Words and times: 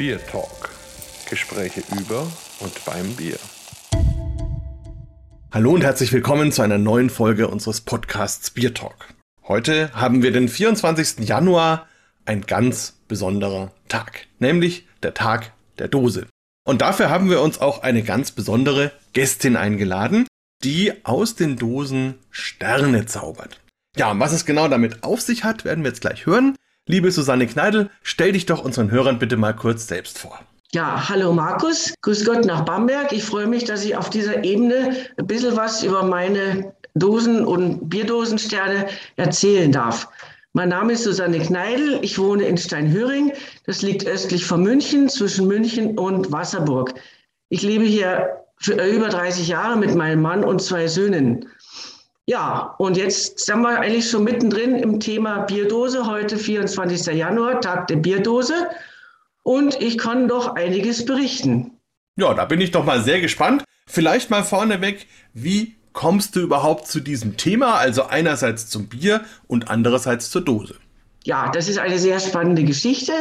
Beer 0.00 0.26
Talk. 0.26 0.70
Gespräche 1.28 1.82
über 2.00 2.26
und 2.60 2.84
beim 2.86 3.16
Bier. 3.16 3.36
Hallo 5.52 5.72
und 5.72 5.84
herzlich 5.84 6.10
willkommen 6.10 6.52
zu 6.52 6.62
einer 6.62 6.78
neuen 6.78 7.10
Folge 7.10 7.48
unseres 7.48 7.82
Podcasts 7.82 8.50
Beer 8.50 8.72
Talk. 8.72 9.08
Heute 9.46 9.92
haben 9.92 10.22
wir 10.22 10.32
den 10.32 10.48
24. 10.48 11.28
Januar, 11.28 11.86
ein 12.24 12.40
ganz 12.46 12.94
besonderer 13.08 13.72
Tag, 13.88 14.26
nämlich 14.38 14.88
der 15.02 15.12
Tag 15.12 15.52
der 15.78 15.88
Dose. 15.88 16.26
Und 16.66 16.80
dafür 16.80 17.10
haben 17.10 17.28
wir 17.28 17.42
uns 17.42 17.60
auch 17.60 17.82
eine 17.82 18.02
ganz 18.02 18.30
besondere 18.30 18.92
Gästin 19.12 19.54
eingeladen, 19.54 20.26
die 20.64 20.94
aus 21.04 21.34
den 21.34 21.56
Dosen 21.56 22.14
Sterne 22.30 23.04
zaubert. 23.04 23.60
Ja, 23.98 24.12
und 24.12 24.20
was 24.20 24.32
es 24.32 24.46
genau 24.46 24.66
damit 24.68 25.04
auf 25.04 25.20
sich 25.20 25.44
hat, 25.44 25.66
werden 25.66 25.84
wir 25.84 25.90
jetzt 25.90 26.00
gleich 26.00 26.24
hören. 26.24 26.56
Liebe 26.90 27.12
Susanne 27.12 27.46
Kneidel, 27.46 27.88
stell 28.02 28.32
dich 28.32 28.46
doch 28.46 28.64
unseren 28.64 28.90
Hörern 28.90 29.20
bitte 29.20 29.36
mal 29.36 29.54
kurz 29.54 29.86
selbst 29.86 30.18
vor. 30.18 30.40
Ja, 30.72 31.08
hallo 31.08 31.32
Markus, 31.32 31.94
grüß 32.02 32.24
Gott 32.24 32.44
nach 32.44 32.64
Bamberg. 32.64 33.12
Ich 33.12 33.22
freue 33.22 33.46
mich, 33.46 33.62
dass 33.62 33.84
ich 33.84 33.94
auf 33.94 34.10
dieser 34.10 34.42
Ebene 34.42 34.96
ein 35.16 35.26
bisschen 35.28 35.56
was 35.56 35.84
über 35.84 36.02
meine 36.02 36.74
Dosen 36.96 37.44
und 37.44 37.88
Bierdosensterne 37.88 38.88
erzählen 39.14 39.70
darf. 39.70 40.08
Mein 40.52 40.70
Name 40.70 40.94
ist 40.94 41.04
Susanne 41.04 41.38
Kneidel. 41.38 42.00
Ich 42.02 42.18
wohne 42.18 42.42
in 42.42 42.58
Steinhöring. 42.58 43.34
Das 43.66 43.82
liegt 43.82 44.04
östlich 44.04 44.44
von 44.44 44.60
München, 44.64 45.08
zwischen 45.08 45.46
München 45.46 45.96
und 45.96 46.32
Wasserburg. 46.32 46.94
Ich 47.50 47.62
lebe 47.62 47.84
hier 47.84 48.30
für 48.56 48.72
über 48.72 49.10
30 49.10 49.46
Jahre 49.46 49.76
mit 49.76 49.94
meinem 49.94 50.22
Mann 50.22 50.42
und 50.42 50.60
zwei 50.60 50.88
Söhnen. 50.88 51.46
Ja, 52.30 52.76
und 52.78 52.96
jetzt 52.96 53.40
sind 53.40 53.60
wir 53.62 53.80
eigentlich 53.80 54.08
schon 54.08 54.22
mittendrin 54.22 54.76
im 54.76 55.00
Thema 55.00 55.40
Bierdose. 55.40 56.06
Heute 56.06 56.38
24. 56.38 57.06
Januar, 57.06 57.60
Tag 57.60 57.88
der 57.88 57.96
Bierdose. 57.96 58.68
Und 59.42 59.82
ich 59.82 59.98
kann 59.98 60.28
doch 60.28 60.54
einiges 60.54 61.04
berichten. 61.04 61.72
Ja, 62.14 62.32
da 62.32 62.44
bin 62.44 62.60
ich 62.60 62.70
doch 62.70 62.84
mal 62.84 63.02
sehr 63.02 63.20
gespannt. 63.20 63.64
Vielleicht 63.88 64.30
mal 64.30 64.44
vorneweg, 64.44 65.08
wie 65.34 65.74
kommst 65.92 66.36
du 66.36 66.40
überhaupt 66.40 66.86
zu 66.86 67.00
diesem 67.00 67.36
Thema? 67.36 67.74
Also 67.74 68.04
einerseits 68.04 68.68
zum 68.68 68.86
Bier 68.86 69.22
und 69.48 69.68
andererseits 69.68 70.30
zur 70.30 70.42
Dose. 70.42 70.76
Ja, 71.24 71.50
das 71.50 71.68
ist 71.68 71.78
eine 71.78 71.98
sehr 71.98 72.20
spannende 72.20 72.62
Geschichte. 72.62 73.12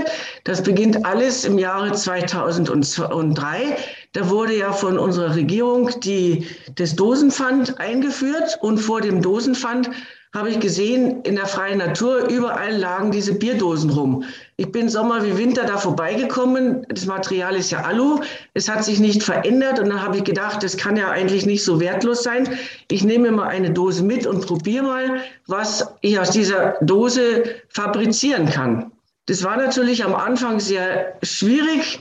Das 0.44 0.62
beginnt 0.62 1.03
alles 1.03 1.45
im 1.45 1.58
Jahre 1.58 1.94
2003. 1.94 3.75
Da 4.14 4.30
wurde 4.30 4.58
ja 4.58 4.74
von 4.74 4.98
unserer 4.98 5.36
Regierung 5.36 5.92
die, 6.00 6.48
das 6.76 6.96
Dosenpfand 6.96 7.80
eingeführt 7.80 8.58
und 8.62 8.80
vor 8.80 9.02
dem 9.02 9.22
Dosenpfand 9.22 9.92
habe 10.34 10.52
ich 10.52 10.60
gesehen, 10.60 11.24
in 11.24 11.36
der 11.36 11.48
freien 11.48 11.80
Natur, 11.80 12.30
überall 12.30 12.76
lagen 12.78 13.12
diese 13.12 13.34
Bierdosen 13.34 13.90
rum. 13.90 14.24
Ich 14.58 14.72
bin 14.72 14.88
Sommer 14.88 15.24
wie 15.24 15.38
Winter 15.38 15.64
da 15.64 15.78
vorbeigekommen. 15.78 16.86
Das 16.90 17.08
Material 17.08 17.56
ist 17.56 17.72
ja 17.72 17.82
Alu. 17.82 18.20
Es 18.54 18.70
hat 18.70 18.84
sich 18.84 19.00
nicht 19.00 19.24
verändert. 19.24 19.80
Und 19.80 19.90
dann 19.90 20.04
habe 20.04 20.18
ich 20.18 20.24
gedacht, 20.24 20.62
das 20.62 20.78
kann 20.78 20.98
ja 20.98 21.10
eigentlich 21.10 21.48
nicht 21.48 21.64
so 21.64 21.80
wertlos 21.80 22.22
sein. 22.22 22.48
Ich 22.92 23.04
nehme 23.04 23.32
mal 23.32 23.48
eine 23.48 23.72
Dose 23.72 24.04
mit 24.04 24.28
und 24.28 24.46
probiere 24.46 24.84
mal, 24.84 25.22
was 25.48 25.88
ich 26.02 26.20
aus 26.20 26.30
dieser 26.30 26.76
Dose 26.82 27.46
fabrizieren 27.70 28.48
kann. 28.50 28.92
Das 29.26 29.44
war 29.44 29.58
natürlich 29.58 30.04
am 30.04 30.14
Anfang 30.14 30.60
sehr 30.60 31.18
schwierig, 31.24 32.00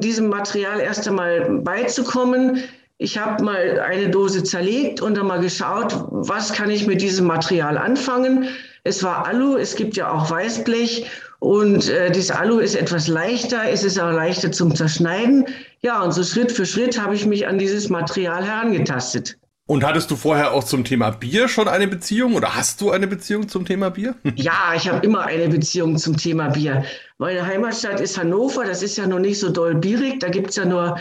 diesem 0.00 0.28
Material 0.28 0.80
erst 0.80 1.08
einmal 1.08 1.48
beizukommen. 1.62 2.62
Ich 2.98 3.16
habe 3.16 3.44
mal 3.44 3.80
eine 3.80 4.10
Dose 4.10 4.42
zerlegt 4.42 5.00
und 5.00 5.16
dann 5.16 5.26
mal 5.26 5.40
geschaut, 5.40 5.94
was 6.10 6.52
kann 6.52 6.68
ich 6.68 6.86
mit 6.86 7.00
diesem 7.00 7.26
Material 7.26 7.78
anfangen. 7.78 8.48
Es 8.84 9.02
war 9.02 9.26
Alu, 9.26 9.56
es 9.56 9.76
gibt 9.76 9.96
ja 9.96 10.10
auch 10.10 10.30
Weißblech 10.30 11.06
und 11.38 11.88
äh, 11.88 12.10
dieses 12.10 12.32
Alu 12.32 12.58
ist 12.58 12.74
etwas 12.74 13.06
leichter, 13.06 13.70
es 13.70 13.84
ist 13.84 14.00
auch 14.00 14.10
leichter 14.10 14.50
zum 14.50 14.74
Zerschneiden. 14.74 15.46
Ja, 15.82 16.02
und 16.02 16.12
so 16.12 16.24
Schritt 16.24 16.50
für 16.50 16.66
Schritt 16.66 17.00
habe 17.00 17.14
ich 17.14 17.24
mich 17.24 17.46
an 17.46 17.58
dieses 17.58 17.88
Material 17.88 18.44
herangetastet. 18.44 19.38
Und 19.68 19.84
hattest 19.84 20.10
du 20.10 20.16
vorher 20.16 20.54
auch 20.54 20.64
zum 20.64 20.82
Thema 20.82 21.10
Bier 21.10 21.46
schon 21.46 21.68
eine 21.68 21.86
Beziehung 21.86 22.36
oder 22.36 22.56
hast 22.56 22.80
du 22.80 22.90
eine 22.90 23.06
Beziehung 23.06 23.48
zum 23.48 23.66
Thema 23.66 23.90
Bier? 23.90 24.14
Ja, 24.34 24.72
ich 24.74 24.88
habe 24.88 25.04
immer 25.04 25.26
eine 25.26 25.46
Beziehung 25.48 25.98
zum 25.98 26.16
Thema 26.16 26.48
Bier. 26.48 26.84
Meine 27.18 27.44
Heimatstadt 27.44 28.00
ist 28.00 28.16
Hannover, 28.16 28.64
das 28.64 28.82
ist 28.82 28.96
ja 28.96 29.06
noch 29.06 29.18
nicht 29.18 29.38
so 29.38 29.50
doll 29.50 29.74
bierig, 29.74 30.20
da 30.20 30.30
gibt 30.30 30.50
es 30.50 30.56
ja 30.56 30.64
nur 30.64 30.96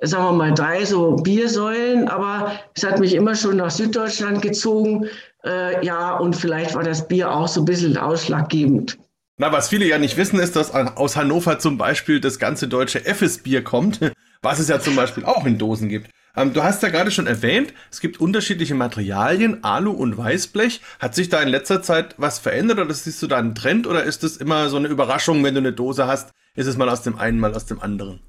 sagen 0.00 0.24
wir 0.24 0.32
mal, 0.32 0.54
drei 0.54 0.84
so 0.84 1.16
Biersäulen, 1.16 2.08
aber 2.08 2.52
es 2.74 2.84
hat 2.84 3.00
mich 3.00 3.14
immer 3.14 3.34
schon 3.34 3.56
nach 3.56 3.70
Süddeutschland 3.70 4.42
gezogen. 4.42 5.08
Äh, 5.44 5.84
ja, 5.84 6.16
und 6.16 6.36
vielleicht 6.36 6.74
war 6.76 6.84
das 6.84 7.08
Bier 7.08 7.34
auch 7.34 7.48
so 7.48 7.62
ein 7.62 7.64
bisschen 7.64 7.96
ausschlaggebend. 7.96 8.96
Na, 9.38 9.50
was 9.50 9.68
viele 9.68 9.86
ja 9.86 9.98
nicht 9.98 10.16
wissen, 10.16 10.38
ist, 10.38 10.54
dass 10.54 10.72
aus 10.72 11.16
Hannover 11.16 11.58
zum 11.58 11.78
Beispiel 11.78 12.20
das 12.20 12.38
ganze 12.38 12.68
deutsche 12.68 13.04
Effes-Bier 13.04 13.64
kommt, 13.64 13.98
was 14.42 14.60
es 14.60 14.68
ja 14.68 14.78
zum 14.78 14.94
Beispiel 14.94 15.24
auch 15.24 15.44
in 15.46 15.58
Dosen 15.58 15.88
gibt. 15.88 16.10
Ähm, 16.36 16.52
du 16.52 16.62
hast 16.62 16.82
ja 16.82 16.88
gerade 16.88 17.10
schon 17.10 17.26
erwähnt, 17.26 17.72
es 17.90 18.00
gibt 18.00 18.20
unterschiedliche 18.20 18.74
Materialien, 18.74 19.62
Alu 19.62 19.92
und 19.92 20.16
Weißblech. 20.16 20.80
Hat 20.98 21.14
sich 21.14 21.28
da 21.28 21.40
in 21.40 21.48
letzter 21.48 21.82
Zeit 21.82 22.14
was 22.18 22.38
verändert 22.38 22.78
oder 22.78 22.92
siehst 22.92 23.22
du 23.22 23.26
da 23.26 23.38
einen 23.38 23.54
Trend 23.54 23.86
oder 23.86 24.02
ist 24.02 24.24
es 24.24 24.36
immer 24.36 24.68
so 24.68 24.76
eine 24.76 24.88
Überraschung, 24.88 25.44
wenn 25.44 25.54
du 25.54 25.60
eine 25.60 25.72
Dose 25.72 26.06
hast, 26.06 26.30
ist 26.56 26.66
es 26.66 26.76
mal 26.76 26.88
aus 26.88 27.02
dem 27.02 27.18
einen, 27.18 27.38
mal 27.38 27.54
aus 27.54 27.66
dem 27.66 27.80
anderen? 27.80 28.20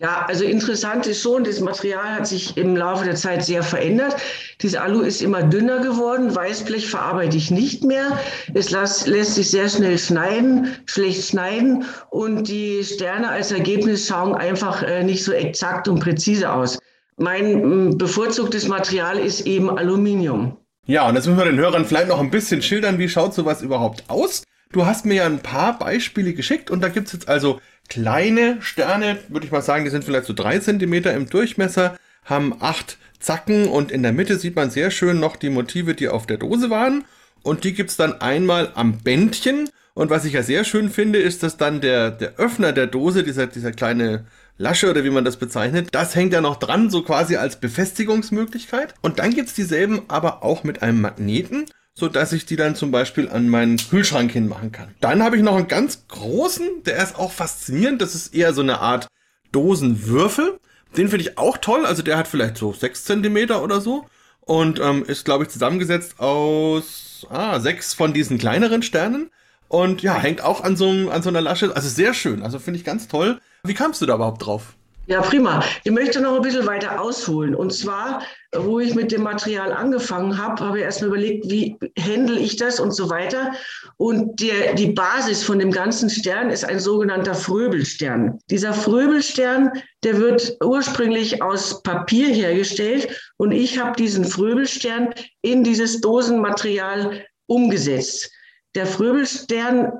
Ja, 0.00 0.24
also 0.26 0.44
interessant 0.44 1.06
ist 1.06 1.22
schon, 1.22 1.44
das 1.44 1.60
Material 1.60 2.16
hat 2.16 2.26
sich 2.26 2.56
im 2.56 2.76
Laufe 2.76 3.04
der 3.04 3.14
Zeit 3.14 3.44
sehr 3.44 3.62
verändert. 3.62 4.16
Dieses 4.60 4.76
Alu 4.76 5.02
ist 5.02 5.22
immer 5.22 5.44
dünner 5.44 5.78
geworden. 5.78 6.34
Weißblech 6.34 6.90
verarbeite 6.90 7.36
ich 7.36 7.52
nicht 7.52 7.84
mehr. 7.84 8.18
Es 8.54 8.70
las, 8.70 9.06
lässt 9.06 9.36
sich 9.36 9.50
sehr 9.50 9.68
schnell 9.68 9.96
schneiden, 9.96 10.74
schlecht 10.86 11.24
schneiden 11.28 11.84
und 12.10 12.48
die 12.48 12.82
Sterne 12.82 13.28
als 13.28 13.52
Ergebnis 13.52 14.08
schauen 14.08 14.34
einfach 14.34 14.82
äh, 14.82 15.04
nicht 15.04 15.22
so 15.22 15.30
exakt 15.32 15.86
und 15.86 16.00
präzise 16.00 16.52
aus. 16.52 16.78
Mein 17.16 17.96
bevorzugtes 17.96 18.68
Material 18.68 19.18
ist 19.18 19.46
eben 19.46 19.70
Aluminium. 19.70 20.56
Ja, 20.86 21.08
und 21.08 21.14
jetzt 21.14 21.26
müssen 21.26 21.38
wir 21.38 21.44
den 21.44 21.58
Hörern 21.58 21.84
vielleicht 21.84 22.08
noch 22.08 22.20
ein 22.20 22.30
bisschen 22.30 22.60
schildern, 22.60 22.98
wie 22.98 23.08
schaut 23.08 23.34
sowas 23.34 23.62
überhaupt 23.62 24.04
aus? 24.08 24.42
Du 24.72 24.84
hast 24.84 25.06
mir 25.06 25.14
ja 25.14 25.26
ein 25.26 25.38
paar 25.38 25.78
Beispiele 25.78 26.34
geschickt 26.34 26.70
und 26.70 26.80
da 26.82 26.88
gibt 26.88 27.06
es 27.06 27.12
jetzt 27.12 27.28
also 27.28 27.60
kleine 27.88 28.60
Sterne, 28.60 29.18
würde 29.28 29.46
ich 29.46 29.52
mal 29.52 29.62
sagen, 29.62 29.84
die 29.84 29.90
sind 29.90 30.04
vielleicht 30.04 30.26
so 30.26 30.32
drei 30.32 30.58
Zentimeter 30.58 31.14
im 31.14 31.28
Durchmesser, 31.28 31.96
haben 32.24 32.56
acht 32.60 32.98
Zacken 33.20 33.68
und 33.68 33.90
in 33.90 34.02
der 34.02 34.12
Mitte 34.12 34.36
sieht 34.36 34.56
man 34.56 34.70
sehr 34.70 34.90
schön 34.90 35.20
noch 35.20 35.36
die 35.36 35.50
Motive, 35.50 35.94
die 35.94 36.08
auf 36.08 36.26
der 36.26 36.36
Dose 36.36 36.70
waren. 36.70 37.04
Und 37.42 37.64
die 37.64 37.74
gibt's 37.74 37.96
dann 37.96 38.20
einmal 38.20 38.72
am 38.74 38.98
Bändchen. 38.98 39.68
Und 39.94 40.10
was 40.10 40.24
ich 40.24 40.32
ja 40.32 40.42
sehr 40.42 40.64
schön 40.64 40.90
finde, 40.90 41.20
ist, 41.20 41.42
dass 41.42 41.56
dann 41.56 41.80
der, 41.80 42.10
der 42.10 42.36
Öffner 42.36 42.72
der 42.72 42.86
Dose, 42.86 43.22
dieser, 43.22 43.46
dieser 43.46 43.70
kleine 43.70 44.26
Lasche 44.56 44.90
oder 44.90 45.04
wie 45.04 45.10
man 45.10 45.24
das 45.24 45.36
bezeichnet, 45.36 45.88
das 45.92 46.14
hängt 46.14 46.32
ja 46.32 46.40
noch 46.40 46.56
dran, 46.56 46.90
so 46.90 47.02
quasi 47.02 47.36
als 47.36 47.60
Befestigungsmöglichkeit. 47.60 48.94
Und 49.02 49.18
dann 49.18 49.34
gibt's 49.34 49.54
dieselben 49.54 50.02
aber 50.08 50.42
auch 50.42 50.64
mit 50.64 50.82
einem 50.82 51.00
Magneten 51.00 51.66
so 51.94 52.08
dass 52.08 52.32
ich 52.32 52.44
die 52.44 52.56
dann 52.56 52.74
zum 52.74 52.90
Beispiel 52.90 53.28
an 53.28 53.48
meinen 53.48 53.76
Kühlschrank 53.76 54.32
hinmachen 54.32 54.72
kann. 54.72 54.94
Dann 55.00 55.22
habe 55.22 55.36
ich 55.36 55.42
noch 55.42 55.54
einen 55.54 55.68
ganz 55.68 56.06
großen, 56.08 56.82
der 56.84 56.96
ist 57.02 57.16
auch 57.16 57.30
faszinierend. 57.30 58.02
Das 58.02 58.14
ist 58.14 58.34
eher 58.34 58.52
so 58.52 58.62
eine 58.62 58.80
Art 58.80 59.06
Dosenwürfel. 59.52 60.58
Den 60.96 61.08
finde 61.08 61.24
ich 61.24 61.38
auch 61.38 61.56
toll. 61.56 61.86
Also 61.86 62.02
der 62.02 62.16
hat 62.16 62.26
vielleicht 62.26 62.56
so 62.56 62.72
sechs 62.72 63.04
Zentimeter 63.04 63.62
oder 63.62 63.80
so 63.80 64.06
und 64.40 64.80
ähm, 64.80 65.04
ist, 65.04 65.24
glaube 65.24 65.44
ich, 65.44 65.50
zusammengesetzt 65.50 66.18
aus 66.18 67.26
ah, 67.30 67.60
sechs 67.60 67.94
von 67.94 68.12
diesen 68.12 68.38
kleineren 68.38 68.82
Sternen. 68.82 69.30
Und 69.68 70.02
ja, 70.02 70.16
hängt 70.16 70.40
auch 70.40 70.62
an 70.62 70.76
so, 70.76 70.88
an 70.88 71.22
so 71.22 71.28
einer 71.28 71.40
Lasche. 71.40 71.74
Also 71.74 71.88
sehr 71.88 72.12
schön. 72.12 72.42
Also 72.42 72.58
finde 72.58 72.78
ich 72.78 72.84
ganz 72.84 73.06
toll. 73.06 73.40
Wie 73.66 73.74
kamst 73.74 74.02
du 74.02 74.06
da 74.06 74.16
überhaupt 74.16 74.44
drauf? 74.44 74.76
Ja, 75.06 75.20
prima. 75.20 75.62
Ich 75.84 75.92
möchte 75.92 76.20
noch 76.20 76.36
ein 76.36 76.42
bisschen 76.42 76.66
weiter 76.66 77.00
ausholen. 77.00 77.54
Und 77.54 77.72
zwar, 77.74 78.22
wo 78.54 78.80
ich 78.80 78.94
mit 78.94 79.12
dem 79.12 79.22
Material 79.22 79.72
angefangen 79.72 80.38
habe, 80.38 80.64
habe 80.64 80.78
ich 80.78 80.84
erstmal 80.84 81.08
überlegt, 81.08 81.50
wie 81.50 81.76
handle 81.98 82.38
ich 82.38 82.56
das 82.56 82.80
und 82.80 82.92
so 82.92 83.10
weiter. 83.10 83.52
Und 83.98 84.40
der, 84.40 84.74
die 84.74 84.92
Basis 84.92 85.42
von 85.42 85.58
dem 85.58 85.70
ganzen 85.70 86.08
Stern 86.08 86.48
ist 86.48 86.64
ein 86.64 86.78
sogenannter 86.78 87.34
Fröbelstern. 87.34 88.38
Dieser 88.50 88.72
Fröbelstern, 88.72 89.72
der 90.04 90.18
wird 90.18 90.56
ursprünglich 90.62 91.42
aus 91.42 91.82
Papier 91.82 92.28
hergestellt. 92.28 93.08
Und 93.36 93.52
ich 93.52 93.78
habe 93.78 93.96
diesen 93.96 94.24
Fröbelstern 94.24 95.14
in 95.42 95.64
dieses 95.64 96.00
Dosenmaterial 96.00 97.24
umgesetzt. 97.46 98.30
Der 98.74 98.86
Fröbelstern 98.86 99.92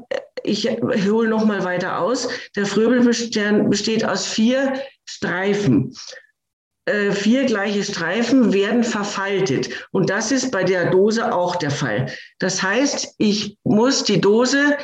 ich 0.45 0.69
hole 0.69 1.29
noch 1.29 1.45
mal 1.45 1.65
weiter 1.65 1.99
aus. 1.99 2.29
Der 2.55 2.67
Fröbelstern 2.67 3.71
besteht 3.71 4.05
aus 4.05 4.27
vier 4.27 4.75
Streifen. 5.05 5.95
Äh, 6.87 7.13
vier 7.13 7.47
gleiche 7.47 7.83
Streifen 7.83 8.53
werden 8.53 8.85
verfaltet. 8.85 9.71
Und 9.91 10.11
das 10.11 10.31
ist 10.31 10.53
bei 10.53 10.65
der 10.65 10.91
Dose 10.91 11.35
auch 11.35 11.57
der 11.57 11.71
Fall. 11.71 12.13
Das 12.39 12.63
heißt, 12.63 13.15
ich 13.17 13.57
muss 13.65 14.05
die 14.05 14.21
Dose 14.21 14.77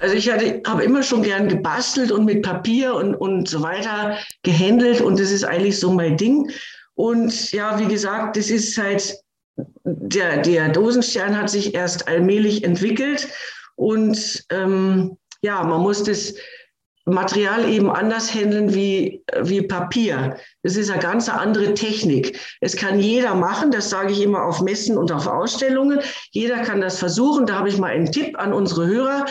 Also 0.00 0.14
ich 0.14 0.30
habe 0.30 0.82
immer 0.82 1.02
schon 1.02 1.22
gern 1.22 1.48
gebastelt 1.48 2.10
und 2.10 2.24
mit 2.24 2.42
Papier 2.42 2.94
und, 2.94 3.14
und 3.14 3.48
so 3.48 3.62
weiter 3.62 4.16
gehandelt 4.42 5.00
und 5.02 5.20
das 5.20 5.30
ist 5.30 5.44
eigentlich 5.44 5.78
so 5.78 5.92
mein 5.92 6.16
Ding. 6.16 6.50
Und 6.94 7.52
ja, 7.52 7.78
wie 7.78 7.86
gesagt, 7.86 8.36
das 8.36 8.50
ist 8.50 8.76
halt, 8.78 9.14
der, 9.84 10.38
der 10.38 10.70
Dosenstern 10.70 11.36
hat 11.36 11.50
sich 11.50 11.74
erst 11.74 12.08
allmählich 12.08 12.64
entwickelt 12.64 13.28
und 13.76 14.44
ähm, 14.50 15.16
ja, 15.42 15.62
man 15.62 15.82
muss 15.82 16.02
das 16.02 16.34
Material 17.10 17.68
eben 17.68 17.90
anders 17.90 18.34
handeln 18.34 18.74
wie, 18.74 19.22
wie 19.42 19.62
Papier. 19.62 20.36
Das 20.62 20.76
ist 20.76 20.90
eine 20.90 21.00
ganz 21.00 21.28
andere 21.28 21.74
Technik. 21.74 22.38
Es 22.60 22.76
kann 22.76 23.00
jeder 23.00 23.34
machen, 23.34 23.70
das 23.70 23.90
sage 23.90 24.12
ich 24.12 24.22
immer 24.22 24.44
auf 24.44 24.60
Messen 24.60 24.96
und 24.96 25.12
auf 25.12 25.26
Ausstellungen. 25.26 26.00
Jeder 26.30 26.58
kann 26.58 26.80
das 26.80 26.98
versuchen. 26.98 27.46
Da 27.46 27.56
habe 27.56 27.68
ich 27.68 27.78
mal 27.78 27.90
einen 27.90 28.10
Tipp 28.10 28.38
an 28.38 28.52
unsere 28.52 28.86
Hörer. 28.86 29.26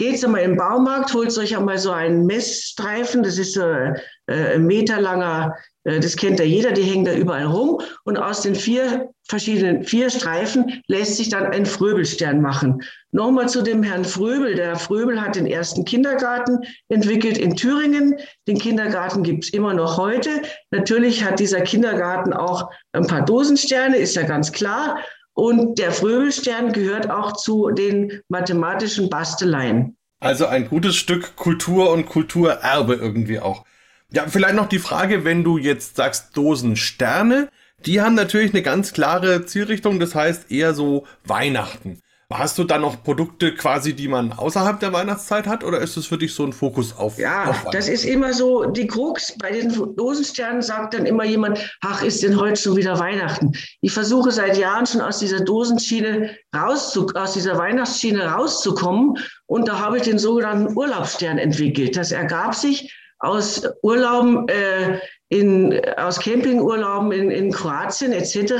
Geht 0.00 0.26
mal 0.26 0.38
im 0.38 0.56
Baumarkt, 0.56 1.12
holt 1.12 1.36
euch 1.36 1.54
einmal 1.54 1.76
so 1.76 1.90
einen 1.90 2.24
Messstreifen, 2.24 3.22
das 3.22 3.36
ist 3.36 3.52
so 3.52 3.60
äh, 3.60 3.94
ein 4.26 4.64
meterlanger 4.64 5.54
äh, 5.84 6.00
das 6.00 6.16
kennt 6.16 6.38
ja 6.38 6.44
jeder, 6.44 6.72
die 6.72 6.82
hängen 6.82 7.04
da 7.04 7.14
überall 7.14 7.46
rum. 7.46 7.80
Und 8.04 8.16
aus 8.16 8.42
den 8.42 8.54
vier 8.54 9.10
verschiedenen, 9.28 9.84
vier 9.84 10.10
Streifen 10.10 10.82
lässt 10.88 11.16
sich 11.16 11.28
dann 11.28 11.46
ein 11.46 11.66
Fröbelstern 11.66 12.40
machen. 12.40 12.82
Nochmal 13.12 13.48
zu 13.48 13.62
dem 13.62 13.82
Herrn 13.82 14.04
Fröbel. 14.04 14.54
Der 14.54 14.76
Fröbel 14.76 15.20
hat 15.20 15.36
den 15.36 15.46
ersten 15.46 15.84
Kindergarten 15.84 16.58
entwickelt 16.88 17.38
in 17.38 17.56
Thüringen. 17.56 18.16
Den 18.46 18.58
Kindergarten 18.58 19.22
gibt 19.22 19.44
es 19.44 19.52
immer 19.52 19.74
noch 19.74 19.96
heute. 19.96 20.42
Natürlich 20.70 21.24
hat 21.24 21.38
dieser 21.38 21.60
Kindergarten 21.60 22.32
auch 22.32 22.70
ein 22.92 23.06
paar 23.06 23.24
Dosensterne, 23.24 23.96
ist 23.96 24.16
ja 24.16 24.22
ganz 24.22 24.52
klar. 24.52 24.98
Und 25.34 25.78
der 25.78 25.92
Fröbelstern 25.92 26.72
gehört 26.72 27.10
auch 27.10 27.32
zu 27.32 27.70
den 27.70 28.20
mathematischen 28.28 29.08
Basteleien. 29.08 29.96
Also 30.20 30.46
ein 30.46 30.68
gutes 30.68 30.96
Stück 30.96 31.36
Kultur 31.36 31.90
und 31.90 32.06
Kulturerbe 32.06 32.94
irgendwie 32.94 33.40
auch. 33.40 33.64
Ja, 34.12 34.26
vielleicht 34.26 34.54
noch 34.54 34.68
die 34.68 34.78
Frage, 34.78 35.24
wenn 35.24 35.44
du 35.44 35.56
jetzt 35.56 35.96
sagst 35.96 36.36
Dosensterne, 36.36 37.48
die 37.86 38.00
haben 38.00 38.14
natürlich 38.14 38.52
eine 38.52 38.62
ganz 38.62 38.92
klare 38.92 39.46
Zielrichtung, 39.46 40.00
das 40.00 40.14
heißt 40.14 40.50
eher 40.50 40.74
so 40.74 41.06
Weihnachten. 41.24 42.02
Hast 42.32 42.58
du 42.58 42.64
da 42.64 42.78
noch 42.78 43.02
Produkte 43.02 43.54
quasi, 43.56 43.92
die 43.92 44.06
man 44.06 44.32
außerhalb 44.32 44.78
der 44.78 44.92
Weihnachtszeit 44.92 45.48
hat 45.48 45.64
oder 45.64 45.80
ist 45.80 45.96
es 45.96 46.06
für 46.06 46.16
dich 46.16 46.32
so 46.32 46.44
ein 46.44 46.52
Fokus 46.52 46.96
auf? 46.96 47.18
Ja, 47.18 47.46
auf 47.46 47.64
das 47.72 47.88
ist 47.88 48.04
immer 48.04 48.32
so 48.32 48.66
die 48.66 48.86
Krux. 48.86 49.36
Bei 49.36 49.50
den 49.50 49.96
Dosensternen 49.96 50.62
sagt 50.62 50.94
dann 50.94 51.06
immer 51.06 51.24
jemand, 51.24 51.58
ach, 51.80 52.04
ist 52.04 52.22
denn 52.22 52.38
heute 52.38 52.54
schon 52.54 52.76
wieder 52.76 53.00
Weihnachten? 53.00 53.52
Ich 53.80 53.90
versuche 53.90 54.30
seit 54.30 54.56
Jahren 54.56 54.86
schon 54.86 55.00
aus 55.00 55.18
dieser 55.18 55.40
Dosenschiene 55.40 56.36
rauszu, 56.54 57.08
aus 57.14 57.32
dieser 57.32 57.58
Weihnachtsschiene 57.58 58.24
rauszukommen 58.24 59.18
und 59.46 59.66
da 59.66 59.80
habe 59.80 59.96
ich 59.96 60.04
den 60.04 60.20
sogenannten 60.20 60.76
Urlaubsstern 60.76 61.36
entwickelt. 61.36 61.96
Das 61.96 62.12
ergab 62.12 62.54
sich 62.54 62.94
aus 63.18 63.62
Urlauben, 63.82 64.48
äh, 64.48 65.00
in, 65.30 65.80
aus 65.96 66.18
Campingurlauben 66.18 67.12
in, 67.12 67.30
in 67.30 67.52
Kroatien 67.52 68.12
etc. 68.12 68.54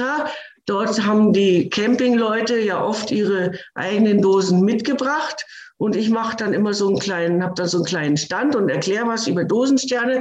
Dort 0.67 1.05
haben 1.05 1.33
die 1.33 1.69
Campingleute 1.69 2.59
ja 2.59 2.83
oft 2.83 3.11
ihre 3.11 3.53
eigenen 3.75 4.23
Dosen 4.23 4.63
mitgebracht. 4.63 5.45
Und 5.79 5.97
ich 5.97 6.11
mache 6.11 6.37
dann 6.37 6.53
immer 6.53 6.75
so 6.75 6.89
einen 6.89 6.99
kleinen, 6.99 7.43
habe 7.43 7.55
dann 7.57 7.69
so 7.69 7.79
einen 7.79 7.87
kleinen 7.87 8.17
Stand 8.17 8.55
und 8.55 8.69
erkläre 8.69 9.07
was 9.07 9.27
über 9.27 9.45
Dosensterne. 9.45 10.21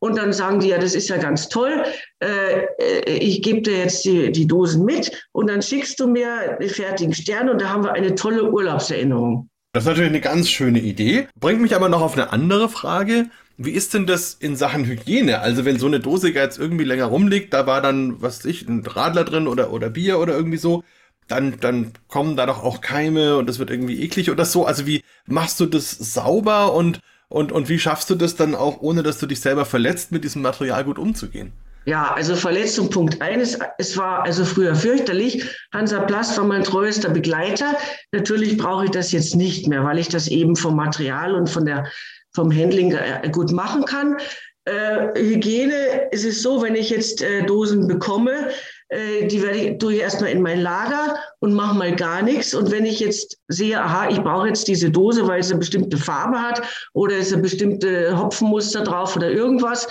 Und 0.00 0.16
dann 0.16 0.32
sagen 0.32 0.60
die, 0.60 0.68
ja, 0.68 0.78
das 0.78 0.94
ist 0.94 1.08
ja 1.08 1.16
ganz 1.16 1.48
toll. 1.48 1.84
Äh, 2.20 2.66
äh 2.78 3.18
ich 3.18 3.42
gebe 3.42 3.62
dir 3.62 3.78
jetzt 3.78 4.04
die, 4.04 4.30
die 4.30 4.46
Dosen 4.46 4.84
mit 4.84 5.10
und 5.32 5.48
dann 5.48 5.62
schickst 5.62 5.98
du 5.98 6.06
mir 6.06 6.58
die 6.60 6.68
fertigen 6.68 7.14
Sterne 7.14 7.52
und 7.52 7.60
da 7.60 7.70
haben 7.70 7.84
wir 7.84 7.92
eine 7.92 8.14
tolle 8.14 8.50
Urlaubserinnerung. 8.50 9.50
Das 9.78 9.84
ist 9.84 9.90
natürlich 9.90 10.10
eine 10.10 10.20
ganz 10.20 10.50
schöne 10.50 10.80
Idee. 10.80 11.28
Bringt 11.38 11.60
mich 11.60 11.76
aber 11.76 11.88
noch 11.88 12.00
auf 12.00 12.14
eine 12.14 12.32
andere 12.32 12.68
Frage. 12.68 13.26
Wie 13.58 13.70
ist 13.70 13.94
denn 13.94 14.06
das 14.08 14.34
in 14.34 14.56
Sachen 14.56 14.84
Hygiene? 14.84 15.38
Also 15.38 15.64
wenn 15.64 15.78
so 15.78 15.86
eine 15.86 16.00
Dose 16.00 16.32
jetzt 16.32 16.58
irgendwie 16.58 16.82
länger 16.82 17.04
rumliegt, 17.04 17.54
da 17.54 17.68
war 17.68 17.80
dann, 17.80 18.20
was 18.20 18.40
weiß 18.40 18.46
ich, 18.46 18.68
ein 18.68 18.84
Radler 18.84 19.22
drin 19.22 19.46
oder, 19.46 19.72
oder 19.72 19.88
Bier 19.88 20.18
oder 20.18 20.34
irgendwie 20.34 20.56
so, 20.56 20.82
dann, 21.28 21.60
dann 21.60 21.92
kommen 22.08 22.34
da 22.34 22.46
doch 22.46 22.64
auch 22.64 22.80
Keime 22.80 23.36
und 23.36 23.48
das 23.48 23.60
wird 23.60 23.70
irgendwie 23.70 24.02
eklig 24.02 24.32
oder 24.32 24.44
so. 24.44 24.66
Also 24.66 24.84
wie 24.84 25.04
machst 25.26 25.60
du 25.60 25.66
das 25.66 25.92
sauber 25.92 26.74
und, 26.74 26.98
und, 27.28 27.52
und 27.52 27.68
wie 27.68 27.78
schaffst 27.78 28.10
du 28.10 28.16
das 28.16 28.34
dann 28.34 28.56
auch, 28.56 28.80
ohne 28.80 29.04
dass 29.04 29.20
du 29.20 29.26
dich 29.26 29.38
selber 29.38 29.64
verletzt, 29.64 30.10
mit 30.10 30.24
diesem 30.24 30.42
Material 30.42 30.82
gut 30.82 30.98
umzugehen? 30.98 31.52
Ja, 31.88 32.12
also 32.12 32.36
Verletzung 32.36 32.90
Punkt 32.90 33.22
eines. 33.22 33.58
Es 33.78 33.96
war 33.96 34.22
also 34.22 34.44
früher 34.44 34.74
fürchterlich. 34.74 35.42
Hansa 35.72 36.00
Plast 36.00 36.36
war 36.36 36.44
mein 36.44 36.62
treuester 36.62 37.08
Begleiter. 37.08 37.78
Natürlich 38.12 38.58
brauche 38.58 38.84
ich 38.84 38.90
das 38.90 39.10
jetzt 39.10 39.34
nicht 39.34 39.66
mehr, 39.68 39.82
weil 39.84 39.98
ich 39.98 40.08
das 40.08 40.28
eben 40.28 40.54
vom 40.54 40.76
Material 40.76 41.34
und 41.34 41.48
von 41.48 41.64
der 41.64 41.86
vom 42.34 42.54
Handling 42.54 42.92
äh, 42.92 43.26
gut 43.30 43.52
machen 43.52 43.86
kann. 43.86 44.18
Äh, 44.66 45.18
Hygiene 45.18 46.10
ist 46.10 46.26
es 46.26 46.42
so, 46.42 46.60
wenn 46.60 46.74
ich 46.74 46.90
jetzt 46.90 47.22
äh, 47.22 47.46
Dosen 47.46 47.88
bekomme, 47.88 48.50
äh, 48.90 49.26
die 49.26 49.42
werde 49.42 49.58
ich, 49.58 49.78
tue 49.78 49.94
ich 49.94 50.00
erstmal 50.00 50.30
in 50.30 50.42
mein 50.42 50.60
Lager 50.60 51.16
und 51.40 51.54
mache 51.54 51.74
mal 51.74 51.96
gar 51.96 52.20
nichts. 52.20 52.54
Und 52.54 52.70
wenn 52.70 52.84
ich 52.84 53.00
jetzt 53.00 53.38
sehe, 53.48 53.80
aha, 53.80 54.10
ich 54.10 54.20
brauche 54.20 54.48
jetzt 54.48 54.68
diese 54.68 54.90
Dose, 54.90 55.26
weil 55.26 55.40
es 55.40 55.50
eine 55.50 55.60
bestimmte 55.60 55.96
Farbe 55.96 56.38
hat 56.38 56.60
oder 56.92 57.16
es 57.16 57.32
ein 57.32 57.40
bestimmte 57.40 58.18
Hopfenmuster 58.18 58.82
drauf 58.82 59.16
oder 59.16 59.30
irgendwas, 59.30 59.88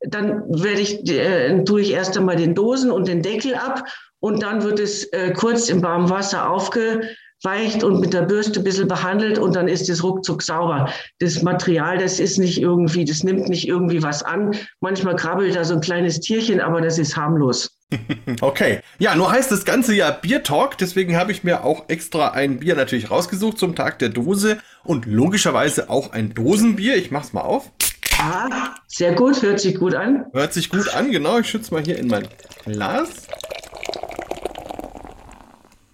dann 0.00 0.42
werde 0.48 0.80
ich, 0.80 1.08
äh, 1.10 1.64
tue 1.64 1.82
ich 1.82 1.92
erst 1.92 2.16
einmal 2.16 2.36
den 2.36 2.54
Dosen 2.54 2.90
und 2.90 3.08
den 3.08 3.22
Deckel 3.22 3.54
ab 3.54 3.84
und 4.20 4.42
dann 4.42 4.62
wird 4.62 4.80
es 4.80 5.04
äh, 5.12 5.32
kurz 5.32 5.68
im 5.68 5.82
warmen 5.82 6.10
Wasser 6.10 6.50
aufge 6.50 7.02
weicht 7.42 7.82
und 7.84 8.00
mit 8.00 8.12
der 8.12 8.22
Bürste 8.22 8.60
ein 8.60 8.64
bisschen 8.64 8.88
behandelt 8.88 9.38
und 9.38 9.56
dann 9.56 9.66
ist 9.66 9.88
es 9.88 10.02
ruckzuck 10.02 10.42
sauber. 10.42 10.92
Das 11.20 11.42
Material, 11.42 11.96
das 11.98 12.20
ist 12.20 12.38
nicht 12.38 12.60
irgendwie, 12.60 13.04
das 13.04 13.22
nimmt 13.22 13.48
nicht 13.48 13.66
irgendwie 13.66 14.02
was 14.02 14.22
an. 14.22 14.54
Manchmal 14.80 15.16
krabbelt 15.16 15.56
da 15.56 15.64
so 15.64 15.74
ein 15.74 15.80
kleines 15.80 16.20
Tierchen, 16.20 16.60
aber 16.60 16.80
das 16.80 16.98
ist 16.98 17.16
harmlos. 17.16 17.70
Okay. 18.40 18.80
Ja, 18.98 19.16
nur 19.16 19.32
heißt 19.32 19.50
das 19.50 19.64
Ganze 19.64 19.94
ja 19.94 20.10
Bier 20.10 20.42
Talk, 20.42 20.78
deswegen 20.78 21.16
habe 21.16 21.32
ich 21.32 21.42
mir 21.42 21.64
auch 21.64 21.88
extra 21.88 22.30
ein 22.30 22.60
Bier 22.60 22.76
natürlich 22.76 23.10
rausgesucht 23.10 23.58
zum 23.58 23.74
Tag 23.74 23.98
der 23.98 24.10
Dose 24.10 24.58
und 24.84 25.06
logischerweise 25.06 25.90
auch 25.90 26.12
ein 26.12 26.32
Dosenbier. 26.32 26.96
Ich 26.96 27.10
mach's 27.10 27.32
mal 27.32 27.40
auf. 27.40 27.70
Ah, 28.22 28.74
sehr 28.86 29.14
gut, 29.14 29.40
hört 29.40 29.60
sich 29.60 29.76
gut 29.76 29.94
an. 29.94 30.26
Hört 30.34 30.52
sich 30.52 30.68
gut 30.68 30.92
an, 30.94 31.10
genau. 31.10 31.38
Ich 31.38 31.48
schütze 31.48 31.72
mal 31.72 31.82
hier 31.82 31.98
in 31.98 32.06
mein 32.08 32.28
Glas. 32.66 33.08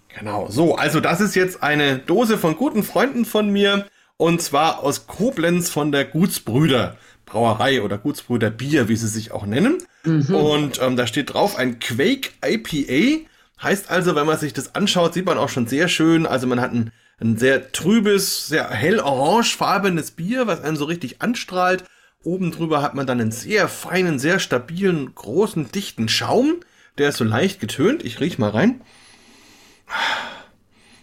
Genau, 0.09 0.47
so, 0.49 0.75
also 0.75 0.99
das 0.99 1.21
ist 1.21 1.35
jetzt 1.35 1.63
eine 1.63 1.99
Dose 1.99 2.37
von 2.37 2.57
guten 2.57 2.83
Freunden 2.83 3.23
von 3.23 3.49
mir 3.49 3.85
und 4.17 4.41
zwar 4.41 4.83
aus 4.83 5.07
Koblenz 5.07 5.69
von 5.69 5.91
der 5.91 6.03
Gutsbrüder 6.03 6.97
Brauerei 7.25 7.81
oder 7.81 7.97
Gutsbrüder 7.97 8.49
Bier, 8.49 8.89
wie 8.89 8.95
sie 8.95 9.07
sich 9.07 9.31
auch 9.31 9.45
nennen. 9.45 9.77
Mhm. 10.03 10.35
Und 10.35 10.81
ähm, 10.81 10.97
da 10.97 11.07
steht 11.07 11.33
drauf 11.33 11.55
ein 11.55 11.79
Quake 11.79 12.31
IPA. 12.43 13.25
Heißt 13.61 13.89
also, 13.89 14.15
wenn 14.15 14.25
man 14.25 14.37
sich 14.37 14.53
das 14.53 14.75
anschaut, 14.75 15.13
sieht 15.13 15.25
man 15.25 15.37
auch 15.37 15.49
schon 15.49 15.67
sehr 15.67 15.87
schön. 15.87 16.25
Also 16.25 16.47
man 16.47 16.59
hat 16.59 16.73
ein, 16.73 16.91
ein 17.19 17.37
sehr 17.37 17.71
trübes, 17.71 18.47
sehr 18.47 18.69
hell 18.69 18.99
orangefarbenes 18.99 20.11
Bier, 20.11 20.47
was 20.47 20.61
einen 20.61 20.77
so 20.77 20.85
richtig 20.85 21.21
anstrahlt. 21.21 21.83
Oben 22.27 22.51
drüber 22.51 22.81
hat 22.81 22.93
man 22.93 23.07
dann 23.07 23.21
einen 23.21 23.31
sehr 23.31 23.69
feinen, 23.69 24.19
sehr 24.19 24.39
stabilen, 24.39 25.15
großen, 25.15 25.71
dichten 25.71 26.09
Schaum. 26.09 26.57
Der 26.97 27.07
ist 27.07 27.17
so 27.19 27.23
leicht 27.23 27.61
getönt. 27.61 28.03
Ich 28.03 28.19
riech 28.19 28.37
mal 28.37 28.49
rein. 28.49 28.81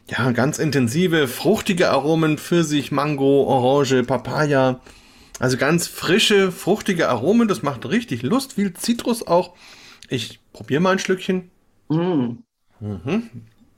ja, 0.07 0.31
ganz 0.33 0.59
intensive, 0.59 1.27
fruchtige 1.27 1.89
Aromen, 1.89 2.37
Pfirsich, 2.37 2.93
Mango, 2.93 3.45
Orange, 3.45 4.03
Papaya. 4.03 4.83
Also 5.39 5.57
ganz 5.57 5.87
frische, 5.87 6.53
fruchtige 6.53 7.09
Aromen, 7.09 7.49
das 7.49 7.63
macht 7.63 7.89
richtig 7.89 8.21
Lust, 8.21 8.53
viel 8.53 8.75
Zitrus 8.75 9.27
auch. 9.27 9.55
Ich 10.11 10.41
probiere 10.53 10.83
mal 10.83 10.91
ein 10.91 10.99
Schlückchen. 10.99 11.51
Mm. 11.89 12.33
Mhm. 12.81 13.31